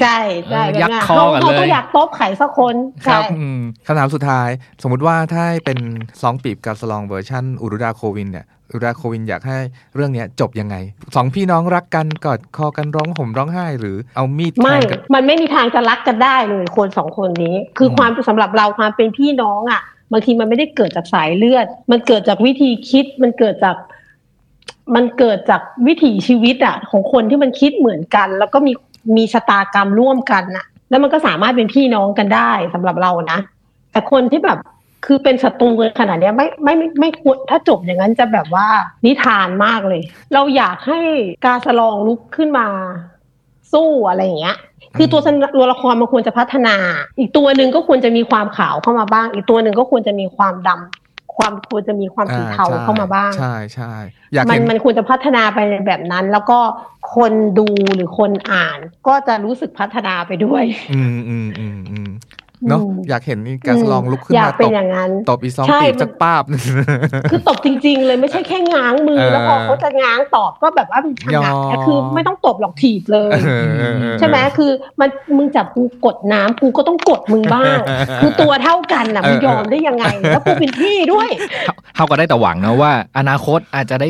[0.00, 0.18] ใช่
[0.50, 4.48] ใช่เออแบบยัดนั้นคอกันเขาเลยต้องอยากตบไข่สักคนครัใช่บอืมคำถามสุดท้าย
[4.82, 5.78] สมมุติว่าถ้าเป็น
[6.22, 9.58] สองปีบกับสลองเวอร์ชันอุรุดาโควินเนี่ยอุรุดาโควินอยากให้
[9.94, 10.76] เรื่องเนี้ยจบยังไง
[11.14, 23.76] สองพี่น้องรักกันกอดคอกันร้องห่มร้องไห้หรือเอามีดแทไม่งกันมันไม่มีทางจะรักกันได้เลยคนสองคนนี้ คืออมความสำหรับเราความเป็นพี่น้องอะบางทีมันไม่ได้เกิดจากสายเลือด มันเกิดจากวิธีคิดมันเกิดจาก
[24.94, 28.72] มันเกิดจากวิถีชีวิตอะของคนที่มันคิดเหมือนกัน แล้วก็มี
[29.16, 33.38] มีชะตากรรมร่วมกันน่ะ แล้วมันก็สามารถเป็นพี่น้องกันได้สำหรับเรานะ
[33.92, 34.58] แต่คนที่แบบ
[35.06, 38.66] คือเป็นศัตรูกันขนาดเนี้ยไม่ไม่ไม่ไม่ควรถ้าจบอย่างนั้นจะแบบว่า
[39.06, 40.02] นิทานมากเลย
[40.34, 41.00] เราอยากให้
[41.44, 42.66] กาสลองลุกขึ้นมา
[43.72, 44.56] สู้อะไรอย่างเงี้ย
[44.96, 45.20] คือตัว
[45.56, 46.76] ตัวละครมันควรจะพัฒนา
[47.18, 53.92] อีกตัวหนึ่งก็ควรจะมีความขาวเข้ามาบ้าง อีกตัวหนึ่งก็ควรจะมีความดำความควรจะมีความสีเทาอ่เข้ามาบ้าง ใช่ใช่
[54.32, 56.58] อยากมันเห็นมันควรจะพัฒนาไปในแบบนั้น แล้วก็
[57.14, 60.64] คนดูหรือคนอ่าน ก็จะรู้สึกพัฒนาไปด้วย
[60.94, 62.10] อืมอืมอืมอืม
[62.68, 66.42] เนาะอืมอยากเห็นนี่การสลองลุกขึ้นอยามากเป็ตนบอย่างนั้นตบอีสองใช่ปีบมันสักป้าบ
[67.30, 77.78] คือตบจริง ๆ เลยไม่ใช่แค่ง้างมือเออแล้วพอเขาจะง้างตอบก็แบบว่าเป็นขยอนาดเนี่ยคือไม่ต้องตบหรอกถีบเลยเออเออเออใช่ไหมคือมันมึงจับกูกดน้ำกูก็ต้องกดมึงบ้าง
[78.22, 81.28] คือตัวเท่ากันน่ะเออมึงยอมได้ยังไง แล้วกูเป็นพี่ด้วย
[81.96, 84.08] เฮาก็ได้แต่หวังนะว่า อนาคตอาจจะได้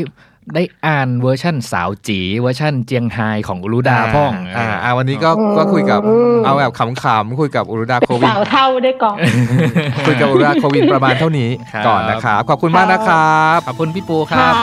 [0.52, 9.16] ได้อ่านเวอร์ชั่นสาวจีเวอร์ชั่นเจียงไฮของอุรุดาพ่องอ่าอ่าวันนี้ก็ก็คุยกับอืมเอาแบบขำๆคุยกับอุรุดาโควินสาวเท่าได้ก่อน
[10.06, 14.54] คุยกับอุรุดาโควินประมาณเท่านี้ครับก่อนนะครับขอบคุณมากนะครับขอบคุณพี่ปูครับ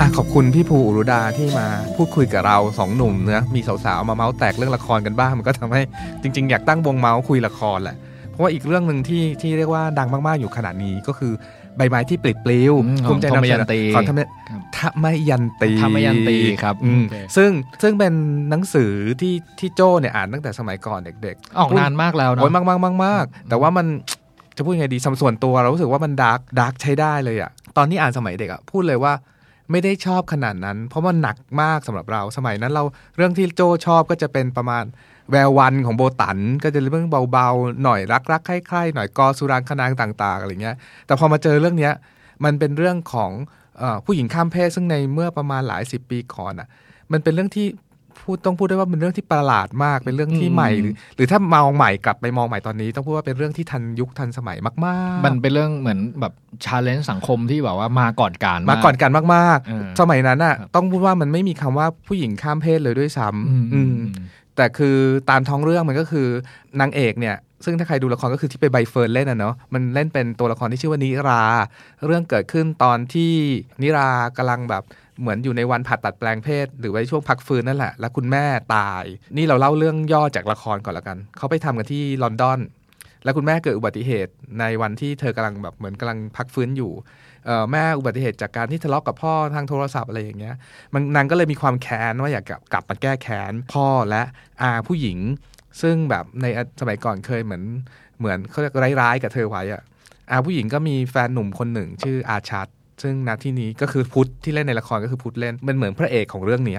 [0.00, 5.82] อะขอบคุณพี่ภูอุรุดาที่มาพูดคุยกับเราสองหนุ่มเนะมีสาวๆมาเมาส์แตกเรื่องละครกันบ้าง มันก็ทำให้
[6.22, 7.96] จริง ๆ อยากตั้งวงเม้าท์คุยละครแหละ
[8.36, 11.32] เพราะว่าอีกเรื่องหนึ่งที่ที่เรียกว่าดังมากๆอยู่ขณะนี้ก็คือ
[11.76, 17.50] ใบไม้ที่ปลิดปลิวอืมภูมิใจของนำเสนธรรมยันตีของธรรมครับธรรมยันตีธรรมยันตีครับอืมโอเคซึ่ง
[17.82, 18.12] ซึ่งเป็น
[18.50, 23.86] หนังสือที่ที่โจ้เนี่ยอ่านตั้งแต่สมัยก่อนเด็กๆ ออกนานมากแล้วเนโอ้ยอะมากมากมากมากแต่ว่ามัน
[24.56, 29.12] จะพูดยังไงดีสำส่วนตัวเรารู้สึกว่ามัน dark dark ใช้ได้เลยอะตอนที่อ่านสมัยเด็กอะพูดเลยว่า
[29.70, 32.84] ไม่ได้ชอบขนาดนั้น เพราะมันหนักมากสำหรับเราสมัยนั้นเรา
[33.16, 34.84] เรื่องที่โจชอบก็จะเป็นประมาณ
[35.30, 41.92] แวววันของโบตันก็จะเรื่องเบาๆ หน่อยรักรักใคร่ๆหน่อยกอสุรางคนางต่างๆอะไรเงี้ย แต่พอมาเจอเรื่องเนี้ย
[42.44, 43.30] มันเป็นเรื่องของ
[43.78, 46.68] เออผู้หญิงข้ามเพศซึ่งในเมื่อประมาณหลายสิบปีก่อนอะ
[47.12, 47.66] มันเป็นเรื่องที่
[48.22, 56.32] พูดต้องพูดได้ว่าเป็นเรื่องที่ประหลาดมากเป็นเรื่องที่อืมใหม่หรือหรือถ้ามองใหม่กลับไปมองใหม่ตอนนี้ ต้องพูดว่าเป็นเรื่องที่ทันยุคทันสมัยมากๆ มันเป็นเรื่องเหมือนแบบ
[56.64, 63.94] challenge สังคมที่แบบว่ามาก่อนการมาก่อนกันมากเออๆสมัยนั้นอะครับต้องพูดว่ามันไม่มีคำว่าผู้หญิงข้ามเพศเลยด้วยซ้ำอืมอืม
[64.56, 64.96] แต่คือ
[65.30, 66.28] ตามท้องเรื่องมันก็คือ
[66.80, 71.42] นางเอกเนี่ยซึ่งถ้าใครดูละครก็คือที่ไปใบเฟิร์นเล่นอะเนาะมันเล่นเป็นตัวละครที่ชื่อว่านิรา
[72.06, 73.32] เรื่องเกิดขึ้นตอนที่
[73.82, 74.82] นิรากำลังแบบ
[75.20, 79.04] เหมือนอยู่ในวันผ่าตัดแปลงเพศ หรือว่าช่วงพักฟื้นนั่นแหละ แล้วคุณแม่ตาย
[79.36, 82.58] นี่เราเล่าเรื่องย่อจากละครก่อนละกัน เขาไปทำกันที่ลอนดอน
[83.24, 86.92] แล้วคุณแม่เกิดอุบัติเหตุในวันที่เธอกำลังแบบเหมือนกำลังพักฟื้นอยู่
[87.70, 90.54] แม่อุบัติเหตุจากการที่ทะเลาะกับพ่อทางโทรศัพท์อะไรอย่างเงี้ย
[90.94, 94.22] มันนางก็เลยมีความแค้นว่าอยากกลับกลับมาแก้แค้นพ่อและ
[94.62, 95.18] อาผู้หญิง
[95.82, 96.46] ซึ่งแบบใน
[96.80, 97.62] สมัยก่อนเคยเหมือน
[98.18, 99.82] เหมือนเขาเรียกร้ายๆกับเธอไว้อะ
[100.30, 102.68] อาผู้หญิงก็มีแฟนหนุ่มคนหนึ่ง ชื่ออาชัด
[103.02, 106.78] ซึ่งณที่นี้ก็คือพุทธที่เล่นในละครก็คือพุทธเล่นมันเหมือนพระเอกของเรื่องนี้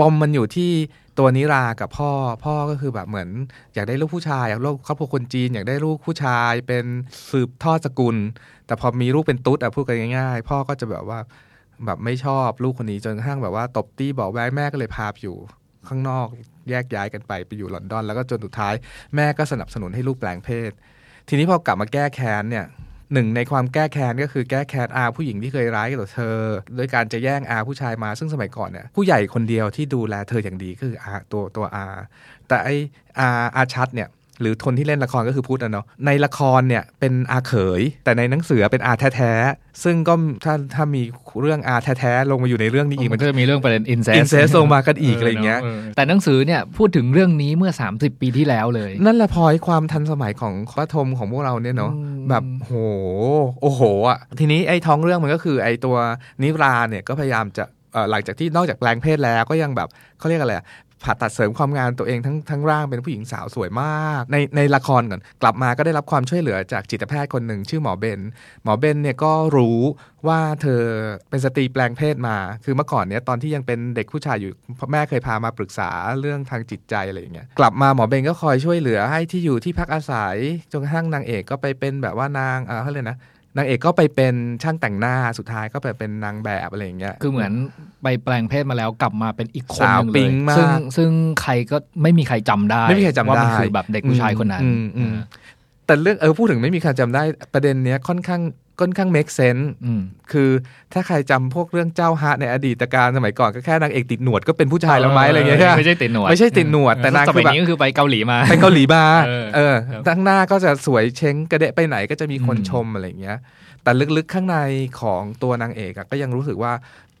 [0.00, 0.70] ปมมันอยู่ที่
[1.18, 2.10] ตัวนิรากับพ่อ
[2.44, 3.28] พ่อก็คือแบบเหมือน
[3.74, 6.84] อยากได้ลูกผู้ชายอยากลูกครอบครัวคนจีน อยากได้ลูกผู้ชายเป็น
[7.30, 8.16] สืบทอดสกุล
[8.72, 11.18] แต่พอมีลูกเป็นตุ๊ดอะพูดกันง่ายๆ พ่อก็จะแบบว่า
[11.84, 15.36] แบบไม่ชอบลูกคนนี้จนกระทั่งแบบว่าตบตีบอกแวงแม่ก็เลยพาไปอยู่
[15.88, 16.26] ข้างนอก
[16.70, 18.74] แยกย้ายกันไปไปอยู่ลอนดอน แล้วก็จนสุดท้าย
[19.16, 20.70] แม่ก็สนับสนุนให้ลูกแปลงเพศ
[21.28, 22.66] ทีนี้พอกลับมาแก้แค้นเนี่ย
[23.12, 26.38] หนึ่งในความแก้แค้นก็คือแก้แค้นอาผู้หญิงที่เคยร้ายกับเธอ
[26.76, 31.84] โดยการจะแย่งอาผู้ชายมาซึ่งสมัยก่อนเนี่ยผู้ใหญ่คนเดียวที่ดูแลเธออย่างดีก็คืออาตัวตัวอา
[32.48, 32.68] แต่ไอ
[33.18, 34.08] อาอาชัดเนี่ย
[34.42, 41.02] หรือคนที่เล่นละครก็คือพุทธอะเนาะในละครเนี่ยเป็นอาเขย แต่ในหนังสือเป็นอาแท้ๆซึ่งก็ถ้าถ้ามี
[41.40, 45.60] เรื่องอาแท้ๆลงมาอยู่ในเรื่องนี้อีกมัมันนก็จะมีเรื่องประเด็นอินเซส incest ลงมากันอีกอะไรอย่างเงี้ย
[45.96, 52.72] แต่หนังสือเนี่ยพูดถึงเรื่องนี้เมื่อ 30 ปีที่แล้วเลย นั่นแหละพอยความทันสมัยของพระธมของพวกเราเนี่ยเนาะอืมแบบโห
[53.62, 55.96] โอ้โหอะทีนี้ไอ้ท้องเรื่องมันก็คือไอ้ตัว
[56.42, 60.64] นิราเนี่ยก็พยายามจะเอ่อหลังจากที่นอกจากแปลงเพศแล้วก็ยังแบบเขาเรียกอะไรอะ
[61.04, 68.20] ผ่าตัดเสริมความงามตัวเองทั้งทั้งร่างเป็นผู้หญิงสาวสวยมาก ในในละครก่อนกลับมาก็ได้รับความช่วยเหลือจากจิตแพทย์คนหนึ่งชื่อหมอเบน
[68.64, 69.78] หมอเบนเนี่ยก็รู้
[70.28, 70.82] ว่าเธอ
[71.30, 80.36] เป็นสตรีแปลงเพศมา คือเมื่อก่อนเนี่ยตอนที่ยังเป็นเด็กผู้ชายอยู่พ่อแม่เคยพามาปรึกษาเรื่องทางจิตใจอะไรอย่างเงี้ยกลับมาหมอเบนก็คอยช่วยเหลือให้ที่อยู่ที่พักอาศัย
[80.72, 83.18] จนกระทั่งนางเอกก็ไปเป็นแบบว่านางเออเขาเรียนะ
[83.56, 87.52] นางเอกก็ไปเป็นช่างแต่งหน้าสุดท้ายก็ไปเป็นนางแบบอะไรอย่างเงี้ย คือเหมือน
[88.02, 91.10] ไปแปลงเพศมาแล้วกลับมาเป็นอีกคนสาวหนึ่งปิ๊เลยงมากซึ่งซึ่ง
[91.42, 95.14] ใครก็ไม่มีใครจำได้ไม่มีใครจำได้ว่ามันคือแบบเด็กผู้ชายคนนั้นอืมอืม
[95.86, 97.22] แต่เรื่องเออพูดถึงไม่มีใครจำได้
[97.54, 98.42] ประเด็นเนี้ยค่อนข้าง
[98.80, 100.50] ค่อนข้าง make sense อืมคือ
[100.92, 113.38] ถ้าใครจำพวกเรื่องเจ้าฮะในอดีตการสมัยก่อนก็แค่นางเอกติดหนวดก็เป็นผู้ชายแล้วไหมอะไรอย่างเงี้ยใช่ปะไม่ใช่ติดหนวดไม่ใช่ติดหนวดแต่นางสคืมัยอแบบนี้ก็คือไปเกาหลีมาไปเกาหลีมาเออเออครับตั้งหน้าก็จะสวยเช้งกระเดะไปไหนก็จะมีคนอืมชมอะไรอย่างเงี้ย
[113.82, 114.58] แต่ลึกๆข้างใน
[115.00, 116.72] ของตัวนางเอกอะก็ยังรู้สึกว่า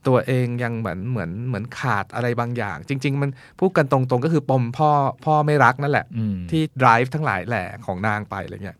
[0.08, 4.90] ตัวเองยังเหมือนเหมือนเหมือนขาดอะไรบางอย่าง จริง ๆ มันพูดกันตรงๆก็คือปมพ่อ
[5.24, 8.78] พ่อไม่รักนั่นแหละอืมที่ drive ทั้งหลายแหล่ของนางไปอะไรเงี้ย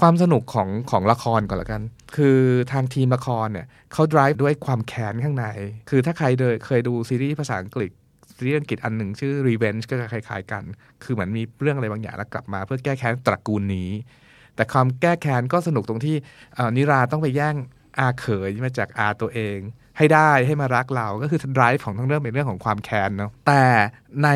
[0.00, 1.82] ความสนุกของของละครก่อนละกัน
[2.16, 2.38] คือ
[2.72, 5.46] ทางทีมละครเนี่ยเขา drive ด้วยความแค้นข้างใน
[5.90, 7.90] คือถ้าใครเดยเคยดูซีรีส์ภาษาอังกฤษ
[8.36, 10.62] ซีรีส์อังกฤษอันหนึ่งชื่อ Revenge ก็จะคล้ายๆกัน
[11.02, 13.90] คือเหมือนมีเรื่องอะไรบางอย่างแล้วกลับมาเพื่อแก้แค้นตระกูลนี้
[14.54, 16.16] แต่ความแก้แค้นก็สนุกตรงที่
[16.76, 17.56] นิราต้องไปแย่ง
[17.98, 19.58] อาเขยมาจากอาตัวเอง
[19.98, 23.64] ให้ได้ให้มารักเราก็คือ drive ของทั้งเรื่องเป็นเรื่องของความแค้นเนาะแต่
[24.24, 24.28] ใน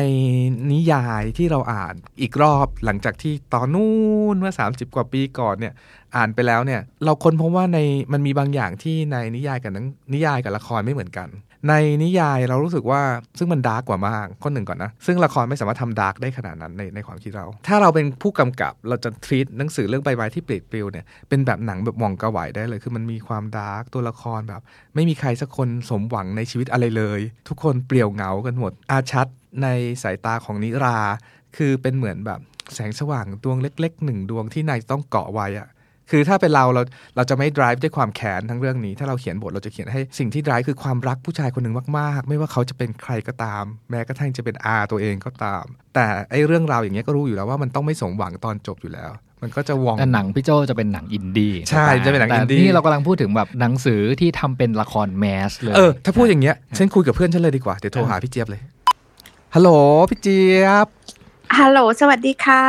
[0.71, 3.91] นิยายที่เราอ่านอีกรอบหลังจากที่ตอนนู้
[4.33, 5.73] นเมื่อ 30 กว่าปีก่อนเนี่ย
[6.15, 7.79] อ่านไปแล้วเนี่ย เราค้นพบว่าใน
[8.13, 11.27] มันมีบางอย่างที่ในนิยายกับหนังนิยายกับละครไม่เหมือนกัน
[11.69, 11.73] ใน
[12.03, 13.01] นิยายเรารู้สึกว่า
[13.37, 24.61] ซึ่งมัน dark กว่ามากข้อหนึ่งก่อนนะ ซึ่งละครไม่สามารถทำ dark ได้ขนาดนั้นในในความคิดเรา ถ้าเราเป็นผู้กำกับเราจะ treat หนังสือเรื่องใบไม้ที่ปลิดปลิวเนี่ยเป็นแบบหนังแบบหว่องกาไวได้เลย คือมันมีความ dark ตัวละครแบบ
[24.95, 29.27] ไม่มีใครสักคนสมหวังในชีวิตอะไรเลย ทุกคนเปลี่ยวเหงากันหมดอาชัด
[29.63, 29.67] ใน
[30.03, 30.99] สายตาของนิรา
[31.57, 32.39] คือเป็นเหมือนแบบ
[32.73, 35.67] แสงสว่างดวงเล็กๆหนึ่งดวงที่นางต้องเกาะไว้อะ
[36.11, 36.81] คือถ้าเป็นเราเรา
[37.15, 45.63] เราจะไม่ drive ด้วยความแค้นทั้งเรื่องนี้ ถ้าเราเขียนบทเราจะเขียนให้สิ่งที่ drive คือความรักผู้ชายคนหนึ่งมากๆ ไม่ว่าเขาจะเป็นใครก็ตาม แม้กระทั่งจะเป็นอาตัวเองก็ตาม
[45.95, 58.61] แต่ไอ้เรื่องราวอย่างเงี้ยก็รู้อยู่แล้วว่ามันต้องไม่สมหวังตอนจบอยู่แล้ว มันก็จะวองแต่หนังพี่โจจะเป็นหนังอินดี้ใช่จะเป็นหนังแต่อินดี้นี่เรากำลังพูดถึงแบบหนังสือที่ทำเป็นละครแมสเลยเออถ้าพูดอย่างเงี้ยฉันคุยกับเพื่อนฉันเลยดีกว่าเดี๋ยวโทรหาพี่เจี๊ยบเลย
[59.55, 59.69] ฮัลโหล
[60.09, 60.87] พี่เจี๊ยบ
[61.59, 62.63] ฮัลโหล สวัสดีค่ะ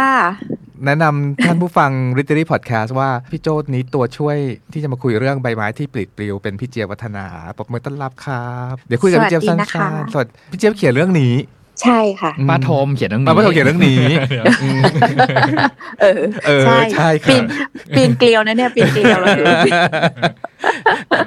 [0.85, 4.37] แนะนำท่านผู้ฟัง r i t e r y Podcast ว่า พี่โจนี้ตัวช่วย
[4.73, 11.35] ที่จะมาคุยเรื่องใบไม้ที่ปลิดปลิวเป็นพี่เจี๊ยบวัฒนาปรบมือต้อนรับครับ เดี๋ยวคุยกับพี่เจี๊ยบสวัสั้สดีนะคะนๆสวัสดีพี่เจี๊ยบเขียนเรื่องนี้
[11.83, 14.05] ใช่ค่ะป้าโทมเขียนเรื่องนี้มาป้าโทมเขียนเรื่องนี้
[14.63, 14.81] อืม
[16.01, 17.45] เออเออใช่ค่ะปีน
[17.97, 19.47] ปีนเกลียวนะเนี่ยปีนเกลียวเราถือ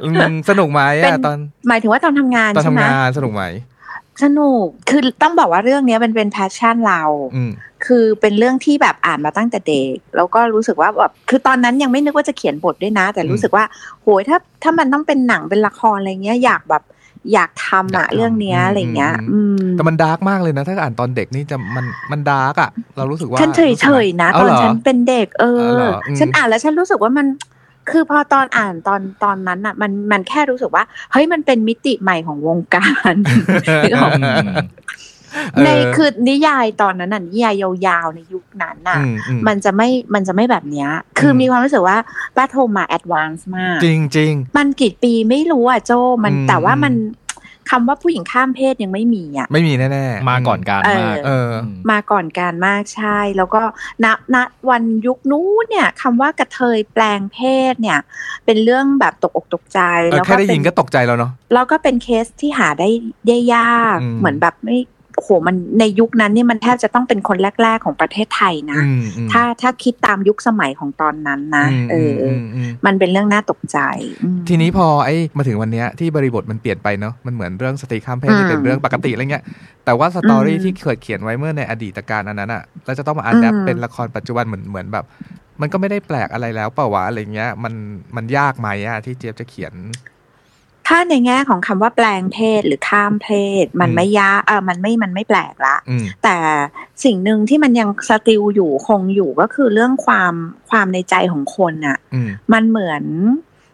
[0.03, 3.43] อืมสนุกไหมเป็อะนตอน หมายถึงว่าตอนทำงานตอนใช่ไหมทำงานสนุกไหม
[4.23, 7.01] สนุกคือต้องบอกว่าเรื่องเนี้ยมันเป็น passion เรา
[7.35, 7.51] อืม
[7.85, 13.65] คือเป็นเรื่องที่แบบอ่านมาตั้งแต่เด็ก แล้วก็รู้สึกว่าแบบคือตอนนั้นยังไม่นึกว่าจะเขียนบทด้วยนะ แต่รู้สึกว่า
[14.01, 16.83] โหยถ้าถ้ามันต้องเป็นหนังเป็นละครอะไรเงี้ยอยากแบบ
[17.33, 27.27] อยากทำอะอยากทำเรื่องเนี้ยอืมอะไรเงี้ยอือืมแต่มัน dark มากเลยนะ ถ้าอ่านตอนเด็กนี่จะมันมัน dark อะเรารู้สึกว่าฉันเฉยเฉยๆนะเอาตอนเหรอฉันเป็นเด็ก เอเอาอเหรออืมฉันอ่านแล้วฉันรู้สึกว่ามัน
[27.91, 33.13] คือพอตอนอ่านตอนตอนนั้นอะมันมันแค่รู้สึกว่า เฮ้ยมันเป็นมิติใหม่ของวงการ
[35.35, 37.55] นึกออกอืมเออในคือนิยายตอนนั้นน่ะนิยาย
[37.87, 40.89] ยาวๆในยุคนั้นน่ะอืมอืมมันจะไม่มันจะไม่แบบเนี้ย
[41.19, 41.97] คืออมมีความรู้สึกว่า
[42.35, 45.91] ป้าโทรมาแอดวานซ์มาก จริงจริงมันกี่ปีไม่รู้อะโจ
[46.23, 46.93] มันอืมแต่ว่ามัน
[47.73, 53.61] คำว่าผู้หญิงข้ามเพศยังไม่มีอะ ไม่มีแน่ๆ มาก่อนการเออมากเออมมาก่อนการมากใช่ แล้วก็
[54.03, 54.37] ณณ
[54.69, 57.39] วันยุคนู้นเนี่ยคำว่ากระเทยแปลงเพ
[57.71, 57.99] ศเนี่ย
[58.45, 62.89] เป็นเรื่องแบบตกอกตกใจเออแล้วแค่ได้เป็ยินก็ตกใจแล้วเนาะแล้วก็เป็นเคสที่หาได้
[63.27, 64.77] ได้ยากอืมเหมือนแบบไม่
[65.19, 73.77] โอ้โหมันในยุคนั้นนี่มันแทบจะต้องเป็นคนแรก ๆ ของประเทศไทยนะอืมอืมถ้าถ้าคิดตามยุคสมัยของตอนนั้นนะอืมเอออมอืมมันเป็นเรื่องน่าตกใจ
[74.23, 79.43] อืมทีนี้พอไอ้มาถึงวันเนี้ยที่บริบทมันเปลี่ยนไปเนาะมันเหมือนเรื่องสตรีข้ามเพศที่อืมเป็นเรื่องปกติอะไรเงี้ย
[79.85, 85.05] แต่ว่า story อืมที่เคยเขียนไว้เมื่อในอดีตการอันนั้นอะแล้วจะต้องมา adapt อืมเป็นละครปัจจุบันเหมือนเหมือนแบบ
[85.61, 87.73] มันก็ไม่ได้แปลกอะไรแล้วเปล่าวะอะไรเงี้ย มัน
[88.15, 89.73] มันยากไหมอะที่เจี๊ยบจะเขียน
[90.91, 93.29] ถ้าในแง่ของคำว่าแปลงเพศหรือข้ามเพ
[93.63, 96.37] ศ มันอืมไม่ยากเออมันไม่มันไม่แปลกละอืมแต่
[97.03, 100.33] สิ่งหนึ่งที่มันยังสติลอยู่คงอยู่ก็คือเรื่องความ
[100.69, 103.03] ความในใจของคนอะอืมมันเหมือน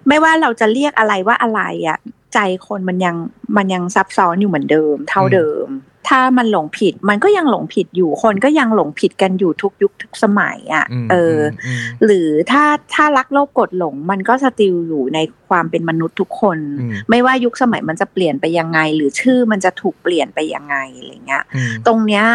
[0.07, 1.97] ไม่ว่าเราจะเรียกอะไรว่าอะไรอะ
[2.33, 3.15] ใจคนมันยัง
[3.57, 5.67] มันยังซับซ้อนอยู่เหมือนเดิม เท่าอืมเดิม
[6.07, 12.63] ถ้ามันหลงผิดมันก็ยังหลงผิดอยู่คนก็ยังหลงผิดกันอยู่ทุกยุคทุกสมัยอะมเอออมหรือถ้า
[12.93, 22.25] ถ้ารักโลภกดหลง มันก็สติลอยู่ในความเป็นมนุษย์ทุกคนอืมไม่ว่ายุคสมัยมันจะเปลี่ยนไปยังไง หรือชื่อมันจะถูกเปลี่ยนไปยังไงอะไรเงี้ยอืมตรงเนี้ย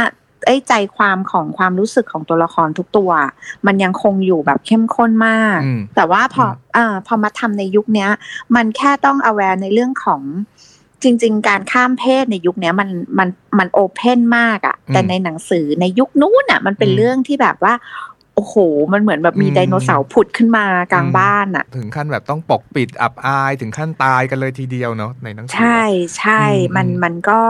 [0.46, 3.10] ไอ้ใจความของความรู้สึกของตัวละครทุกตัว
[3.66, 8.10] มันยังคงอยู่แบบเข้มข้นมากอืมแต่ว่าพออืมอ่าพอมาทำในยุคเนี้ย
[8.54, 10.22] มันแค่ต้อง aware ในเรื่องของ
[11.02, 17.74] จริง ๆ การข้ามเพศในยุคเนี้ยมันมันมันโอเพนมากอะแต่ในหนังสือในยุคนู้นอะมันเป็นเรื่องที่แบบว่า
[18.36, 18.56] โอ้โห
[18.92, 25.82] มันเหมือนแบบมีไดโนเสาร์ผุดขึ้นมากลางบ้านอะถึงขั้นแบบต้องปกปิดอับอายถึงขั้นตายกันเลยทีเดียวเนาะในหนังสือใช่
[26.18, 27.40] ใช่อืมมันมันก็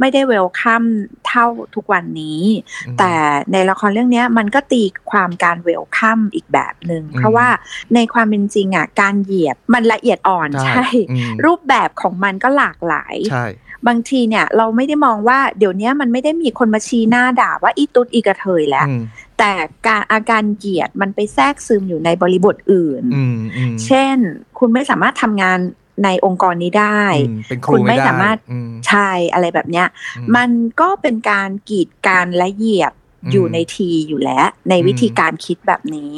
[0.00, 0.82] ไม่ได้เวลคัม
[1.26, 2.42] เท่าทุกวันนี้
[2.86, 3.12] อืมแต่
[3.52, 7.48] ในละครเรื่องเนี้ยมันก็ตีความการเวลคัมอีกแบบหนึง่งอืมเพราะว่า
[7.94, 13.46] ในความเป็นจริงอะการเหยียบมันละเอียดอ่อนใช่อืมรูปแบบของมันก็หลากหลายใช่
[13.88, 19.02] บางทีเนี่ยเราไม่ได้มองว่าเดี๋ยวนี้มันไม่ได้มีคนมาชี้หน้าด่าว่าอีตุ๊ดอีกระเทยแล้วอืม
[19.38, 19.52] แต่
[19.86, 24.16] การอาการเหยียดมันไปแทรกซึมอยู่ในบริบทอื่นอืมอืมเช่น
[24.58, 25.58] คุณไม่สามารถทำงาน
[26.04, 29.86] ในองค์กรนี้ได้อืมเป็นคคุรูณไม่ไม่ได้สามารถอืมใช่อะไรแบบเนี้ย
[30.18, 32.92] อืมันก็เป็นการกีดกันและเหยียบ
[33.24, 36.14] อืมอยู่ในทีอยู่แล้ว ในอืมวิธีการคิดแบบนี้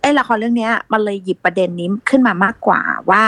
[0.00, 3.24] ไอ้ละครเรื่องเนี้ยมันเลยหยิบประเด็นนี้ขึ้นมามากกว่าว่า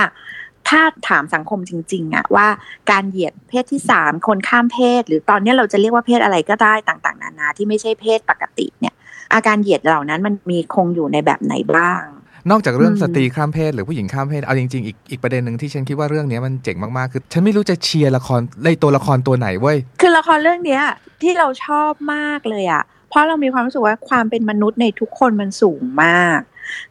[0.70, 2.46] ถ้าถามสังคมจริง ๆอะว่า
[2.90, 8.94] การเหยียดเพศที่สามคนข้ามเพศ หรือตอนเนี้ยเราจะเรียกว่าเพศอะไรก็ได้ต่าง ๆ นานาที่ไม่ใช่เพศปกติเนี่ย
[9.34, 12.02] อาการเหยียดเหล่านั้นมันมีคงอยู่ในแบบไหนบ้าง
[12.50, 20.82] นอกจากเรื่องอืมสตรีข้ามเพศหรือผู้หญิงข้ามเพศเอาจริงๆอีกอีกประเด็นหนึ่งที่ฉันคิดว่าเรื่องเนี้ยมันเจ๋งมากๆ คือฉันไม่รู้จะเชียร์ละครในตัวละครตัวไหนเว้ยคือละครเรื่องเนี้ย
[21.22, 26.40] ที่เราชอบมากเลยอะเพราะเรามีความรู้สึกว่าความเป็นมนุษย์ในทุกคนมันสูงมาก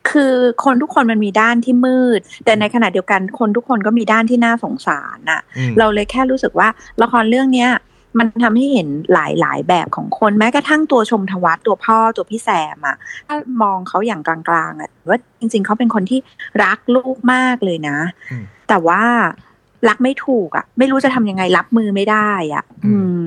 [0.10, 6.68] คือคนทุกคนมันมีด้านที่มืด แต่ในขณะเดียวกันคนทุกคนก็มีด้านที่น่าสงสารน่ะอืมเราเลยแค่รู้สึกว่า
[7.02, 7.72] ละครเรื่องเนี้ย
[8.20, 14.38] มันทำให้เห็นหลายหลายๆแบบของคนแม้กระทั่งตัวชมทวัตตัวพ่อตัวพี่แซมอะถ้ามองเขาอย่างกลา
[14.70, 16.20] งๆอะว่าจริงๆเขาเป็นคนที่
[16.64, 17.98] รักลูกมากเลยนะ
[18.32, 19.04] อืมแต่ว่า
[19.88, 23.22] รักไม่ถูกอะไม่รู้จะทำยังไงรับมือไม่ได้อะอืม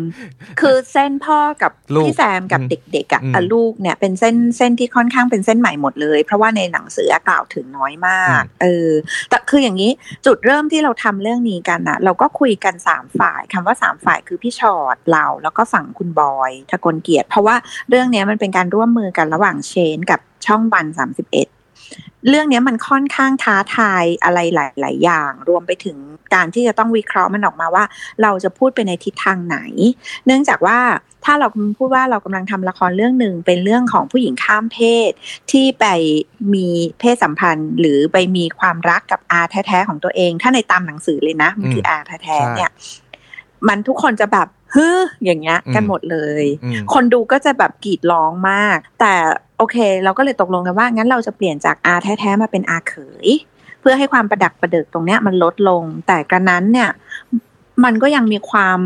[0.60, 8.90] คือเส้นพ่อกับลูกพี่แซมกับอืมเด็กๆอะอืมอะลูกเนี่ย เป็นเส้นเส้นที่ค่อนข้างเป็นเส้นใหม่หมดเลย เพราะว่าในหนังสือกล่าวถึงน้อยมาก เออ
[9.30, 9.90] แต่คืออย่างนี้
[10.26, 17.56] จุดเริ่มที่เราทำเรื่องนี้กันอะเราก็คุยกันสามฝ่ายคำว่าสามฝ่ายคือพี่ชอดเราแล้วก็ฝั่งคุณบอยทะกลเกียรติ เพราะว่า
[17.88, 21.48] เรื่องเนี้ยมันเป็นการร่วมมือกันระหว่างเชนกับช่องวันสามสิบเอ็ด
[22.28, 25.96] เรื่องนี้มันค่อนข้างท้าทายอะไรหลาย ๆ อย่าง รวมไปถึง
[26.34, 27.84] การที่จะต้องวิเคราะห์มันออกมาว่า
[28.22, 29.58] เราจะพูดไปในทิศทางไหน
[30.26, 30.78] เนื่องจากว่า
[31.24, 35.10] ถ้าเราพูดว่าเรากำลังทำละครเรื่องหนึ่งเป็นเรื่องของผู้หญิงข้ามเพศ
[35.50, 35.86] ที่ไป
[36.54, 36.66] มี
[37.00, 42.70] เพศสัมพันธ์ หรือไปมีความรักกับอาแท้ ๆ ของตัวเอง ถ้าในตามหนังสือเลยนะมันคืออาแท้ ๆ เนี่ย
[43.68, 44.88] มันทุกคนจะแบบ ฮึ
[45.24, 49.14] อย่างเงี้ยกันอืมหมดเลยอืมคนดูก็จะแบบกรีดร้องมาก แต่
[49.58, 52.94] โอเค เราก็เลยตกลงกันว่างั้นเราจะเปลี่ยนจากอาแท้ๆมาเป็นอาเข
[53.26, 53.28] ย
[53.80, 56.90] เพื่อให้ความประดักประเดิกตรงเนี้ยมันลดลง แต่กระนั้นเนี่ย
[57.84, 58.80] มันก็ยังมีความ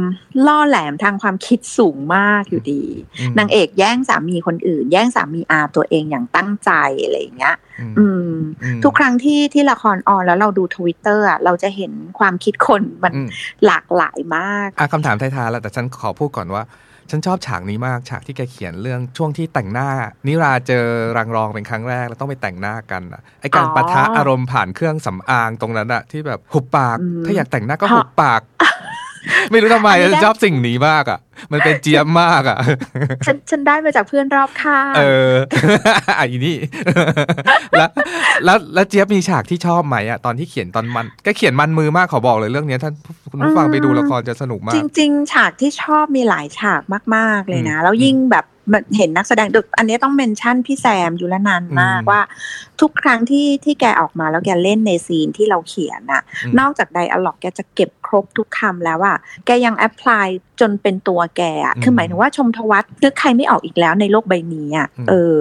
[0.46, 2.85] ล่อแหลมทางความคิดสูงมากอยู่ดี
[3.20, 6.70] อืมนางเอกแย่งสามีคนอื่น แย่งสามีอาตัวเองอย่างตั้งใจ
[7.03, 13.29] อะไรอย่างเงี้ย อืมอืมอืมทุกครั้งที่ที่ละครออนแล้วเราดูทวิตเตอร์อะเราจะเห็นความคิดคนมันอืม
[13.66, 16.64] หลากหลายมากอะคำถามท้ายๆแล้วแต่ฉันขอพูดก่อนว่า
[17.11, 19.88] ฉันชอบฉากนี้มากฉากที่แกเขียนเรื่องช่วงที่แต่งหน้า
[20.27, 20.85] นิราเจอ
[21.16, 28.40] รังรองเป็นครั้งแรกแล้วต้องไปแต่งหน้ากันอะไอการอ๋อปะทะอารมณ์ผ่านเครื่องสำอางตรงนั้นอะที่แบบหุบปากอืมถ้าอยากแต่งหน้าก็เพราะหุบปาก
[29.50, 31.18] ไม่รู้ทำไมอันนี้ได้ชอบสิ่งนี้มากอะ
[31.52, 32.58] มันเป็นเจี๊ยบมากอะ
[33.26, 35.32] ฉันฉันได้มาจากเพื่อนรอบข้างเออ
[36.16, 36.56] ไอ้นี่
[37.78, 37.90] แล้ว
[38.44, 42.94] แล้วแล้วเจี๊ยบมีฉากที่ชอบไหมอะตอนที่เขียนตอนมัน ก็เขียนมันมือมากขอบอกเลยเรื่องเนี้ยท่าน
[43.31, 46.83] คุณผู้ฟังไปดูละครจะสนุกมาจกริง ๆ ฉากที่ชอบมีหลายฉาก
[47.16, 48.56] มาก ๆเลยนะ แล้วยิ่งแบบมัน
[48.96, 52.21] เห็นนักแสดงดึก อันนี้ต้องเมนชั่นพี่แซมอยู่ละนานมากอืมว่า
[52.81, 60.27] ทุกครั้งที่ที่แกออกมาแล้วแกเล่นในซีนที่เราเขียนน่ะอืมนอกจากไดอะล็อกแกจะเก็บครบทุกคำแล้วอะแกยัง apply
[60.60, 65.38] จนเป็นตัวแกอะคือหมายถึงว่าชมทวัฒน์นึกใครไม่ออกอีกแล้วในโลกใบนี้อะเออ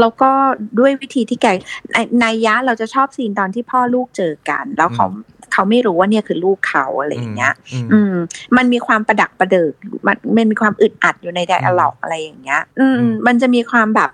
[0.00, 0.30] แล้วก็
[0.78, 1.46] ด้วยวิธีที่แก
[1.92, 5.06] ในในยะเราจะชอบ scene ตอนที่พ่อลูกเจอกัน แล้วเขา
[5.52, 8.14] เขาไม่รู้ว่าเนี่ยคือลูกเขาอะไรอย่างเงี้ยอืมอืม
[8.56, 9.72] มันมีความประดักประเดิก
[10.06, 14.10] มันมันมีความอึดอัดอยู่ใน dialogue อะไรอย่างเงี้ย อืมอืมมันจะมีความแบบ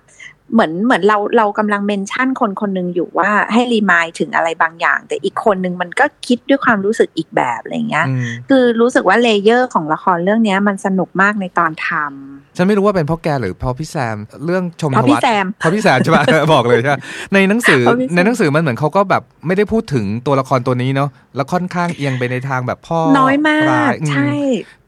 [0.53, 16.25] เหมือนเหมือนเราเรากำลัง mention คนคนหนึ่งอยู่ว่าให้ remind ถึงอะไรบางอย่าง แต่อีกคนหนึ่งมันก็คิดด้วยความรู้สึกอีกแบบอะไรอย่างเงี้ยอืมคือรู้สึกว่า layer ของละครเรื่องเนี้ยมันสนุกมากในตอนทำฉันไม่รู้ว่าเป็นเพราะแกหรือเพราะพี่แซมเรื่องชมทวัฒน์เพราะพี่แซมเพราะพี่แซมใช่ปะ
[16.55, 17.01] บอกเลยใช่ปะ
[17.35, 24.33] ในหนังสือเพราะพี่แซมในหนังสือมันเหมือนเขาก็แบบไม่ได้พูดถึงตัวละครตัวนี้เนาะแล้วค่อนข้างเอียงไปในทางแบบพ่อร้ายน้อยมากอืมใช่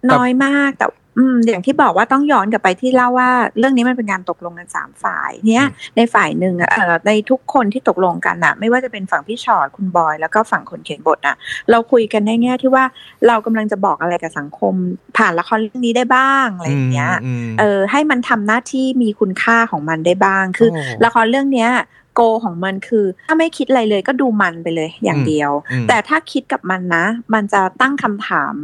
[0.00, 0.86] แต่น้อยมากแต่
[1.18, 11.36] อืมอย่างที่บอกว่าต้องย้อนกลับไปที่เล่าว่า เรื่องนี้มันเป็นการตกลงกันสามฝ่ายเนี้ยในฝ่ายหนึ่งอะเอ่อในทุกคนที่ตกลงกันอะไม่ว่าจะเป็นฝั่งพี่ชอดคุณบอย แล้วก็ฝั่งคนเขียนบทอะ
[11.70, 12.84] เราคุยกันในแง่ที่ว่า
[13.26, 14.74] เรากำลังจะบอกอะไรกับสังคม
[15.16, 21.70] ผ่านละครเรื่องนี้ได้บ้างอะไรอย่างเงี้ยอืมเออให้มันทำหน้าที่มีคุณค่าของมันได้บ้างคือโอ้ละครเรื่องเนี้ย
[22.14, 27.04] โกของมันคือถ้าไม่คิดอะไรเลยก็ดูมันไปเลยอย่างเดียวอืมแต่ถ้าคิดกับมันนะ
[27.34, 28.54] มันจะตั้งคำถาม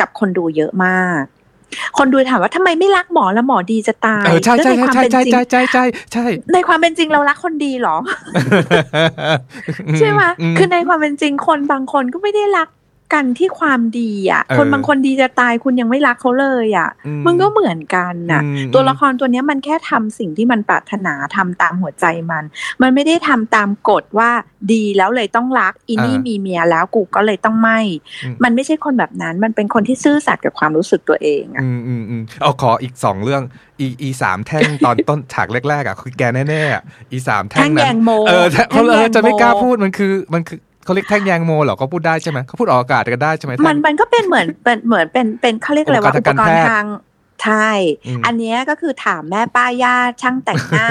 [0.00, 1.22] กับคนดูเยอะมาก
[1.98, 7.96] คนดูถามว่าทำไมไม่รักหมอแล้วหมอดีจะตายเออใช่ใช่แล้วนความใช่เป็นใช่จริงใช่ใช่ใช่ใช่ในความเป็นจริงเรารักคนดีเหรอ
[9.98, 12.68] ใช่ไหมอืคือในความเป็นจริงคนบางคนก็ไม่ได้รัก
[13.12, 22.44] กันที่ความดีอะเออคนบางคนดีจะตายคุณยังไม่รักเขาเลยอะอืมันก็เหมือนกันน่ะอืมตัวละครตัวเนี้ยมันแค่ทำสิ่งที่มันปรารถนาทำตามหัวใจมัน
[22.82, 24.30] มันไม่ได้ทำตามกฎว่า
[24.72, 27.80] ดีแล้วเลยต้องรักอินี่มีเมียแล้วกูก็เลยต้องไม่
[28.24, 33.42] อืมมันไม่ใช่คนแบบนั้น มันเป็นคนที่ซื่อสัตย์กับความรู้สึกตัวเองอะอืมอืมอืมเอาขออีกสองเรื่อง
[33.80, 36.82] อีอีสามแท่งตอนต้นฉากแรกๆอะคือแกแน่ๆอะ
[37.12, 40.58] อีสามแท่แท่งงนั้แยนงโมเออแต่เขาเอแท่องแยงจะไม่กล้าโพูดมันคือมันคือ
[40.88, 46.84] เขาเรียกแท่งแยงโมเหรอเขาพูดได้ใช่ไหมเขาพูดออกอากาศกันได้ใช่ไหมมันมันก็เป็นเหมือนเป็นเหมือนเป็นเป็นเขาเรียกอะไรว่าอุอุปปกกรรณ์ณ์ทางทาง
[47.44, 47.70] ใช่
[48.06, 50.88] อืมอันเนี้ยก็คือถามแม่ป้าย่าช่างแต่งหน้า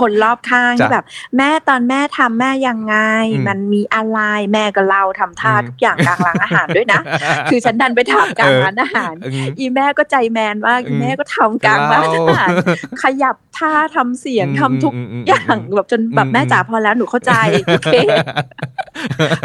[0.00, 1.04] คนรอบข้างจ้ะที่แบบ
[1.36, 2.96] แม่ตอนแม่ทำแม่ยังไง
[3.32, 4.18] อืมมันมีอะไร
[4.52, 7.00] แม่ก็เล่าทำท่าอืมทุกอย่างกลางร้านอาหารด้วยนะ
[7.50, 12.50] คือฉันดันไปถามกลางร้านอาหารอืมอีแม่ก็ใจแมนมากอีแม่ก็ทำกลางร้านอาหาร
[13.02, 17.32] ขยับท่าทำเสียงอืมทำทุกอืมอืมอย่างแบบจนแบบอืมแม่จ๋าพอแล้วหนูเข้าใจ
[17.66, 17.94] โอเค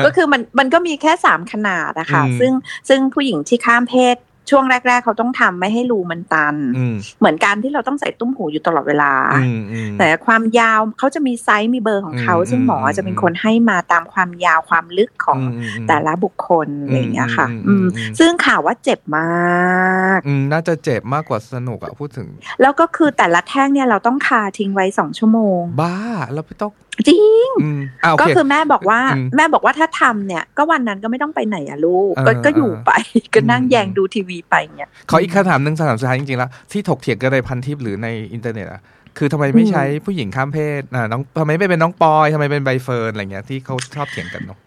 [0.05, 2.51] ก็คือมันมันก็มีแค่สามขนาดนะคะอืมซึ่ง
[2.89, 4.17] ซึ่งผู้หญิงที่ข้ามเพศ
[4.49, 9.11] ช่วงแรก ๆ เขาต้องทำไม่ให้รูมันตันอืมเหมือนการที่เราต้องใส่ตุ้มหูอยู่ตลอดเวลา
[9.43, 22.27] อืมอืมแต่ความยาวเขาจะมีไซส์มีเบอร์ของเขาอืมซึ่งหมออืมจะเป็นคนให้มาตามความยาวความลึกของอืมอืมแต่ละบุคคลอะไรอย่างเงี้ยค่ะ อืมอืมอืมซึ่งข่าวว่าเจ็บมากอืมน่าจะเจ็บมากกว่าสนุกอะพูดถึง
[22.61, 25.97] แล้วก็คือแต่ละแท่งเนี่ยเราต้องคาทิ้งไว้สองชั่วโมง บ้า
[26.33, 26.71] แล้วพี่ต้อง
[27.07, 27.17] จริ
[27.47, 32.91] งอืมอ่าโอเคก็คือแม่บอกว่าอืมแม่บอกว่าถ้าทำเนี่ย ก็วันนั้นก็ไม่ต้องไปไหนอะลูกเออก็ก็อยู่เออไป
[33.33, 38.81] ก็นั่งอืมแยงดูทีวีไปเนี่ยขออีกคำถามหนึ่งคำถามสุดท้ายจริงๆแล้ว ที่ถกเถียงกันในพันทิปหรือในอินเทอร์เน็ตอะ
[39.17, 44.57] คือทำไมไม่ใช้ผู้หญิงข้ามเพศอ่าน้องทำไมไม่เป็นน้องปอยทำไมเป็นใบเฟิร์นอะไรเงี้ยที่เขาชอบเถียงกันเนาะ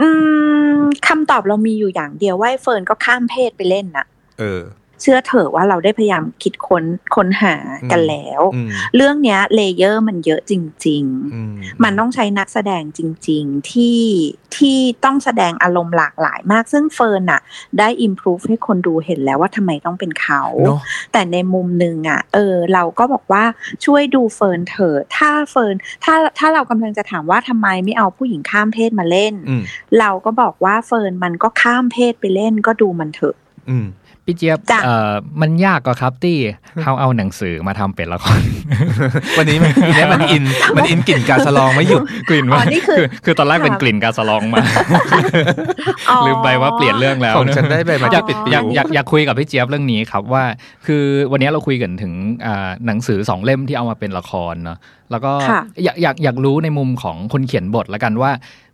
[0.00, 0.08] อื
[0.76, 0.78] ม
[1.08, 4.06] คำตอบเรามีอยู่อย่างเดียวว่าไอ้เฟิร์นก็ข้ามเพศไปเล่นน่ะ
[4.38, 4.60] เออ
[5.02, 6.84] เชื่อเถอะว่าเราได้พยายามคิดค้น
[7.14, 7.54] ค้นหา
[7.92, 10.52] กันแล้วอืมเรื่องเนี้ย layer มันเยอะจ
[10.86, 14.00] ริงๆอืมมันต้องใช้นักแสดงจริง ๆ ที่
[14.56, 17.40] ที่ต้องแสดงอารมณ์หลากหลายมาก ซึ่งเฟิร์นน่ะ
[17.78, 20.80] ได้ prove ให้คนดูเห็นแล้วว่าทำไมต้องเป็นเขาเนาะ
[21.12, 23.44] แต่ในมุมหนึ่งอะเออ เราก็บอกว่า
[23.84, 25.74] ช่วยดูเฟิร์นเถอะถ้าเฟิร์น
[26.04, 29.62] ถ้าถ้าเรากำลังจะถามว่าทำไมไม่เอาผู้หญิงข้ามเพศมาเล่นอืม
[29.98, 33.36] เราก็บอกว่าเฟิร์นมันก็ข้ามเพศไปเล่นก็ดูมันเถอะ
[33.70, 33.86] อืม
[34.28, 36.36] พี่เจี๊ยบจ้ะเอ่อมันยากกว่าครับที่
[36.82, 38.40] เขาเอาหนังสือมาทำเป็นละคร
[39.38, 40.44] วันนี้มันทีเนี้ยมันอิน
[40.76, 44.58] มันอินกลิ่นกาสลองไม่หยุดกลิ่นอ๋ว่าอนี่คือคือตอนแรกเป็นกลิ่นกาสลองมา
[46.26, 50.44] ลืมไปว่าเปลี่ยนเรื่องแล้วของฉันได้ใบมาอยากปิดปิอยากอยากอยากคุยกับพี่เจี๊ยบเรื่องนี้ครับว่า
[50.86, 52.12] คือวันนี้เราคุยกันถึง
[52.46, 54.78] อ่าหนังสือสองเล่มที่เอามาเป็นละครเนาะ
[55.10, 58.30] แล้วก็ค่ะอยากอยากอยากรู้ในมุมของคนเขียนบทละกันว่า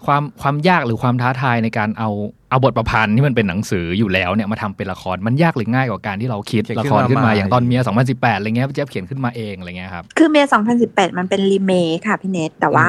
[0.07, 2.11] ความความยากหรือความท้าทายในการเอา
[2.53, 7.81] เอาบทประพันธ์ที่มันเป็นหนังสืออยู่แล้วเนี่ยมาทำเป็นละครมันยากหรือง่ายกว่าการที่เราคิดเขียนละขึ้คนรมาขึ้นมาใหม่อย่างตอนเมีย
[8.11, 10.45] 2018อะไรเงี้ยพี่เจี๊ยบเขียนขึ้นมาเองอะไรเงี้ยครับคือเมีย
[10.81, 12.89] 2018 มันเป็นรีเมคค่ะพี่เนทแต่ว่า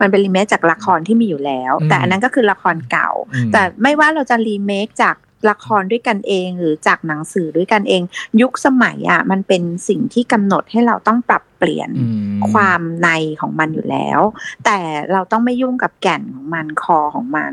[0.00, 5.16] มันเป็นรีเมคจากละครที่มีอยู่แล้วอืมแต่อันนั้นก็คือละครเก่าอืมแต่ไม่ว่าเราจะรีเมคจาก
[5.48, 8.02] ละครด้วยกันเองหรือจากหนังสือด้วยกันเอง
[8.40, 12.06] ยุคสมัยอะมันเป็นสิ่งที่กำหนดให้เราต้องปรับเปลี่ยนอื
[12.38, 13.08] มความใน
[13.40, 14.20] ของมันอยู่แล้ว
[14.64, 14.78] แต่
[15.12, 17.52] เราต้องไม่ยุ่งกับแก่นของมันคอของมัน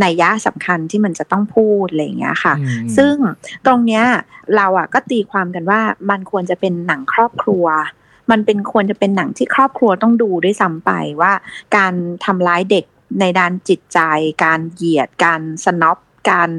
[0.00, 3.14] ในยยะสำคัญที่มันจะต้องพูดอะไรอย่างเงี้ยค่ะอืมซึ่ง
[3.66, 4.04] ตรงเนี้ย
[4.56, 5.80] เราอะก็ตีความกันว่า
[6.10, 7.66] มันควรจะเป็นหนังครอบครัว
[8.30, 11.32] มันเป็นควรจะเป็นหนังที่ครอบครัวต้องดูด้วยซ้ำไปว่า
[11.76, 12.84] การทำร้ายเด็ก
[13.20, 13.98] ในด้านจิตใจ
[14.44, 15.98] การเหยียด การสนอบ
[16.30, 16.50] การ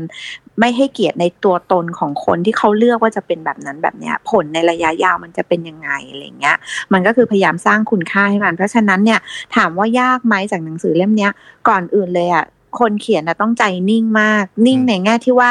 [0.59, 6.57] ไม่ให้เกียรติในตัวตนของคนที่เขาเลือกว่าจะเป็นแบบนั้นแบบเนี้ย ผลในระยะยาวมันจะเป็นยังไงอะไรเงี้ย
[6.93, 9.19] มันก็คือพยายามสร้างคุณค่าให้มัน เพราะฉะนั้นเนี่ย
[9.55, 11.31] ถามว่ายากไหมจากหนังสือเล่มเนี้ย
[11.67, 12.45] ก่อนอื่นเลยอะ
[12.79, 15.49] คนเขียนนะต้องใจนิ่งมาก นิ่งอืมในแง่ที่ว่า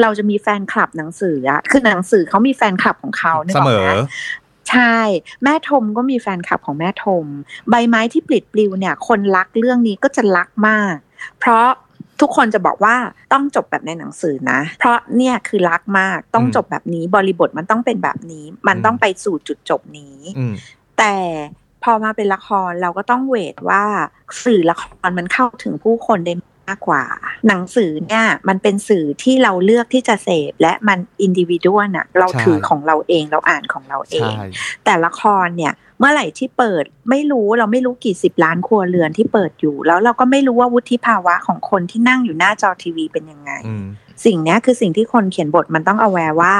[0.00, 3.98] เราจะมีแฟนคลับหนังสืออะคือหนังสือเขามีแฟนคลับของเขานึกเสออกมไหอม
[4.70, 4.96] ใช่
[5.42, 7.26] แม่ทมก็มีแฟนคลับของแม่ทม
[7.70, 10.94] ใบไม้ที่ปลิดปลิวเนี่ย คนรักเรื่องนี้ก็จะรักมาก
[11.38, 11.66] เพราะ
[12.20, 12.96] ทุกคนจะบอกว่า
[13.32, 20.54] ต้องจบแบบในหนังสือนะ เพราะเนี่ยคือรักมากต้องอืมจบแบบนี้บริบทมันต้องเป็นแบบนี้ มันอืมต้องไปสู่จุดจบนี้อืม
[20.98, 21.16] แต่
[21.82, 23.84] พอมาเป็นละครเราก็ต้องเวทว่า
[24.44, 26.34] สื่อละครมันเข้าถึงผู้คนได้
[26.68, 27.04] มากกว่า
[27.48, 34.44] หนังสือเนี่ยมันเป็นสื่อที่เราเลือกที่จะเสพและมันอินดิวิดวน่ะเราใช่ถือของเราเองเราอ่านของเราเองใช่
[34.84, 35.72] แต่ละครเนี่ย
[36.02, 43.86] เมื่อไหร่ที่เปิดไม่รู้เราไม่รู้กี่สิบล้านครัวเรือนที่เปิดอยู่ แล้วเราก็ไม่รู้ว่าวุฒิภาวะของคนที่นั่งอยู่หน้าจอทีวีเป็นยังไงอืม
[44.24, 46.54] สิ่งเนี้ยคือสิ่งที่คนเขียนบทมันต้องเอาแวร์ว่า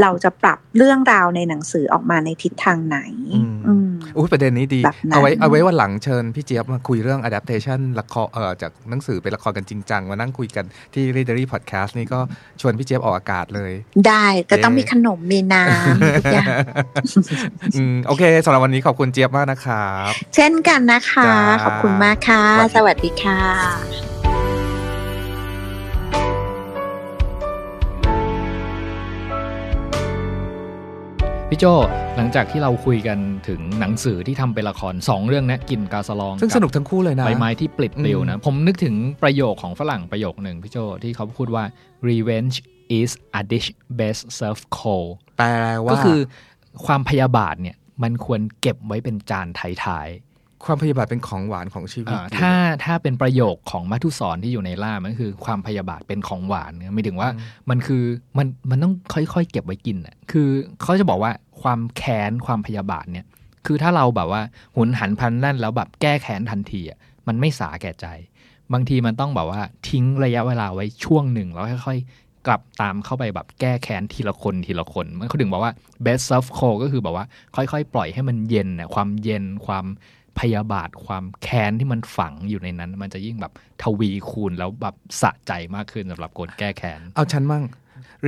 [0.00, 2.98] เราจะปรับเรื่องราวในหนังสือออกมาในทิศทางไหน
[3.66, 12.18] อืม อืมอุ้ยประเด็นนี้ดีแบบนั้นเอาไว้เอาไว้วันหลังเชิญพี่เจี๊ยบมาคุยเรื่อง adaptation ละครเอ่อจากหนังสือเป็นละครกันจริงจังมานั่งคุยกันที่ Readery Podcast นี่ก็
[12.60, 13.72] ชวนพี่เจี๊ยบออกอากาศเลย
[14.06, 16.48] ได้ก็ต้องเย้มีขนมมีน้ำทุกอย่าง
[17.76, 24.17] อืมโอเคสำหรับวันนี้ขอบคุณเจี๊ยบมากนะครับ เช่นกันนะคะจ้าขอบคุณมากค่ะ สวัสดีสวัสดีค่ะ
[31.52, 31.66] พี่โจ
[32.16, 33.18] หลังจากที่เราคุยกัน
[33.48, 41.64] ถึงหนังสือที่ทำเป็นละครสองเรื่องนะกินกาสลอง ซึ่งกับสนุกทั้งคู่เลยนะใบไม้ที่ปลิดปลิวอืนะมผมนึกถึงประโยคของฝรั่งประโยคหนึ่งพี่โจที่เขาพูดว่า
[42.08, 42.56] revenge
[42.98, 43.68] is a dish
[43.98, 45.48] best served cold แปล
[45.84, 46.18] ว่าก็คือ
[46.86, 50.08] ความพยาบาทเนี่ยมันควรเก็บไว้เป็นจานท้าย
[50.64, 52.52] ความพยาบาทเป็นของหวานของชีๆวิตอ่าถ้า
[52.84, 57.28] ถ้าเป็นประโยคของมัทุสรที่อยู่ในล่ามมันคือความพยาบาทเป็นของหวานเนี่ยหมายถึงว่า
[57.70, 58.02] มันคือ
[58.38, 60.48] มันมันต้องค่อยๆ เก็บไว้กินอะคือ
[60.82, 61.32] เขาจะบอกว่า
[61.62, 63.26] ความแค้นความพยาบาทเนี่ย
[63.66, 64.42] คือถ้าเราแบบว่า
[64.76, 66.98] หุนหันพลันแล่นแล้วแบบแก้แค้นทันทีอะ
[67.28, 68.06] มันไม่สาแก่ใจ
[68.72, 75.72] บางทีมันต้องแบบว่าทิ้งระยะเวลาไว้ช่วงหนึ่งแล้วค่อยๆ กลับตามเข้าไปแบบแก้แค้นทีละคนทีละคน มันเขาถึงบอกว่า
[76.04, 77.24] best self cold ก็คือแบบว่า
[77.56, 79.84] ค่อยๆ ปล่อยให้มันเย็นน่ะความเย็นความ
[80.40, 87.64] พยาบาทความแค้นที่มันฝังอยู่ในนั้น มันจะยิ่งแบบทวีคูณแล้วแบบสะใจมากขึ้นสำหรับคนแก้แค้น เอาฉันมั่ง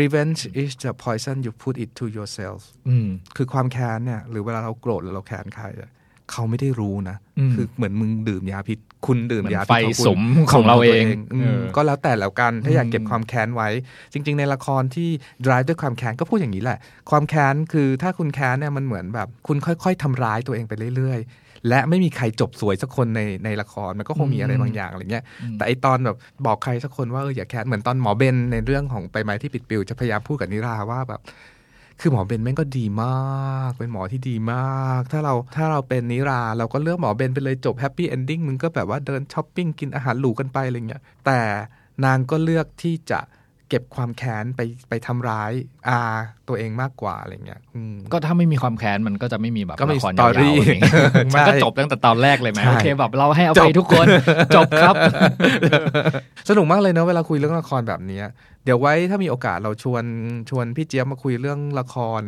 [0.00, 5.90] revenge is the poison you put it to yourself อืมคือความแค้นเนี่ย หรือเวลาเราโกรธหรือเราแค้นใครอะ
[6.30, 10.20] เขาไม่ได้รู้นะอืมคือเหมือนมึงดื่มยาพิษ คุณดื่มเหมือนยาไฟพิษของคุณสม
[10.52, 13.68] ของเราเองอืมเออก็แล้วแต่แล้วกัน ถ้าอยากอืมเก็บความแค้นไว้
[14.12, 15.08] จริง ๆ ในละครที่
[15.44, 16.78] drive ด้วยความแค้นก็พูดอย่างนี้แหละ
[17.11, 21.30] ความแค้นคือถ้าคุณแค้นเนี่ยมันเหมือนแบบ คุณค่อย ๆทำร้ายตัวเองไปเรื่อยๆ
[21.68, 25.24] และไม่มีใครจบสวยสักคนในในละครมันก็คงมีอะไรบางอย่างอะไรเงี้ย
[25.56, 31.20] แต่ไอตอนแบบบอกใครสักคนว่าเอออย่าแค้นเหมือนตอนหมอเบนในเรื่องของใบไม้ที่ปิดปิวจะพยายามพูดกับนิราว่าแบบ
[32.00, 41.40] คือหมอเบนแม่งก็ดีมาก เป็นหมอที่ดีมาก ถ้าเราถ้าเราเป็นนิรา เราก็เลือกหมอเบนไปเลยจบ happy ending มึงก็แบบว่าเดินช้อปปิ้งกินอาหารหรูกันไปอะไรเงี้ยแต่
[42.04, 43.20] นางก็เลือกที่จะ
[43.70, 45.52] เก็บความแค้นไปไปทำร้าย
[45.88, 45.98] อา
[46.48, 50.94] ตัวเองมากกว่าอะไรเงี้ยอืมก็ถ้าไม่มีความแค้นมันก็จะไม่มีแบบก็ไม่มีละคร story ยาวๆอะไรอย่างเงี้ย
[51.32, 54.06] ใช่มันก็จบตั้งแต่ตอนแรกเลยไหมใช่โอเคแบบเราให้อจภับยทุกคน
[54.56, 54.94] จบครับ
[56.48, 58.26] สนุกมากเลยเนอะเวลาคุยเรื่องละครแบบเนี้ย
[58.64, 60.04] เดี๋ยวไว้ถ้ามีโอกาสเราชวน
[60.50, 62.22] ชวนพี่เจี๊ยบมาคุยเรื่องละคร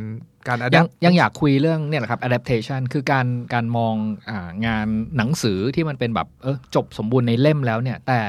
[0.48, 3.94] การอยังยังอยากคุยเรื่องเนี่ยแหละครับ adaptation คือการการมอง
[4.30, 4.86] อางาน
[5.16, 8.20] หนังสือที่มันเป็นแบบเออจบสมบูรณ์ในเล่มแล้วเนี่ย แต่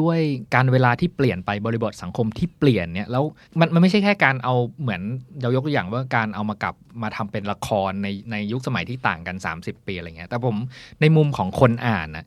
[0.00, 0.18] ด้วย
[0.54, 3.24] การเวลาที่เปลี่ยนไปบริบทสังคมที่เปลี่ยนเนี่ยแล้ว
[3.60, 5.02] มันมันไม่ใช่แค่การเอาเหมือน
[5.42, 10.56] เรายกตัวอย่างว่าการเอามากลับมาทำเป็นละครในในยุคสมัยที่ต่างกัน 30 ปีอะไรเงี้ยแต่ผม
[11.00, 12.26] ในมุมของคนอ่านนะ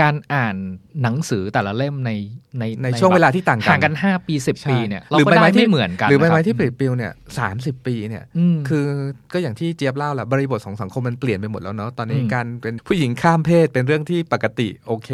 [0.00, 0.56] การอ่าน
[1.02, 2.10] หนังสือแต่ละเล่มใน
[2.58, 8.84] ในในช่วงเวลาที่ต่างกันห่างกัน 5 ปี 10ใช่ปีเนี่ยหรือก็ใบไม้ด้ที่ไม่เหมือนกันหรือใบไม้นะคที่บปลิดปลิวเนี่ยสามสิบปีเนี่ยอืมคือ
[9.32, 15.10] ก็อย่างที่เจี๊ยบเล่าแหละบริบทของสังคมมันเปลี่ยนไปหมดแล้วเนาะตอนนี้อืมการเป็นผู้หญิงข้ามเพศเป็นเรื่องที่ปกติโอเค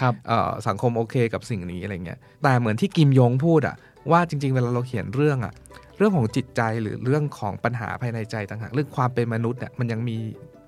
[0.00, 3.76] ครับเอ่อสังคมโอเคกับสิ่งนี้อะไรเงี้ยแต่เหมือนที่กิมยงพูดอะ
[4.10, 5.54] ว่าจริง ๆ เวลาเราเขียนเรื่องอะ
[5.98, 10.16] เรื่องของจิตใจหรือเรื่องของปัญหาภายในใจต่างหากเรื่องความเป็นมนุษย์เนี่ยมันยังมี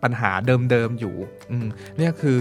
[0.03, 0.31] ปัญหา
[0.71, 1.15] เดิมๆอยู่
[1.51, 1.67] อืม
[1.99, 2.41] เนี่ยคือ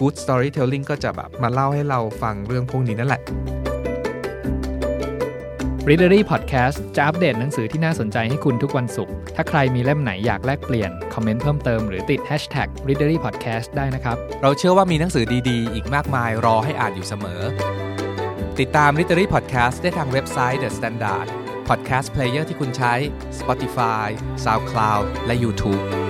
[0.00, 3.22] good storytelling ก็จะแบบมาเล่าให้เราฟังเรื่องพวกนี้นั่นแหละ
[5.88, 17.40] Readery Podcast จะอัปเดตหนังสือที่น่าสนใจให้คุณทุกวันศุกร์ ถ้าใครมีเล่มไหนอยากแลกเปลี่ยน คอมเมนต์เพิ่มเติมหรือติด Hashtag Readery Podcast ได้นะครับ เราเชื่อว่ามีหนังสือดีๆ อีกมากมายรอให้อ่านอยู่เสมอ
[18.60, 21.26] ติดตาม Literary Podcast ได้ทางเว็บไซต์ The Standard
[21.68, 22.94] Podcast Player ที่คุณใช้
[23.38, 24.06] Spotify
[24.44, 26.09] SoundCloud และ YouTube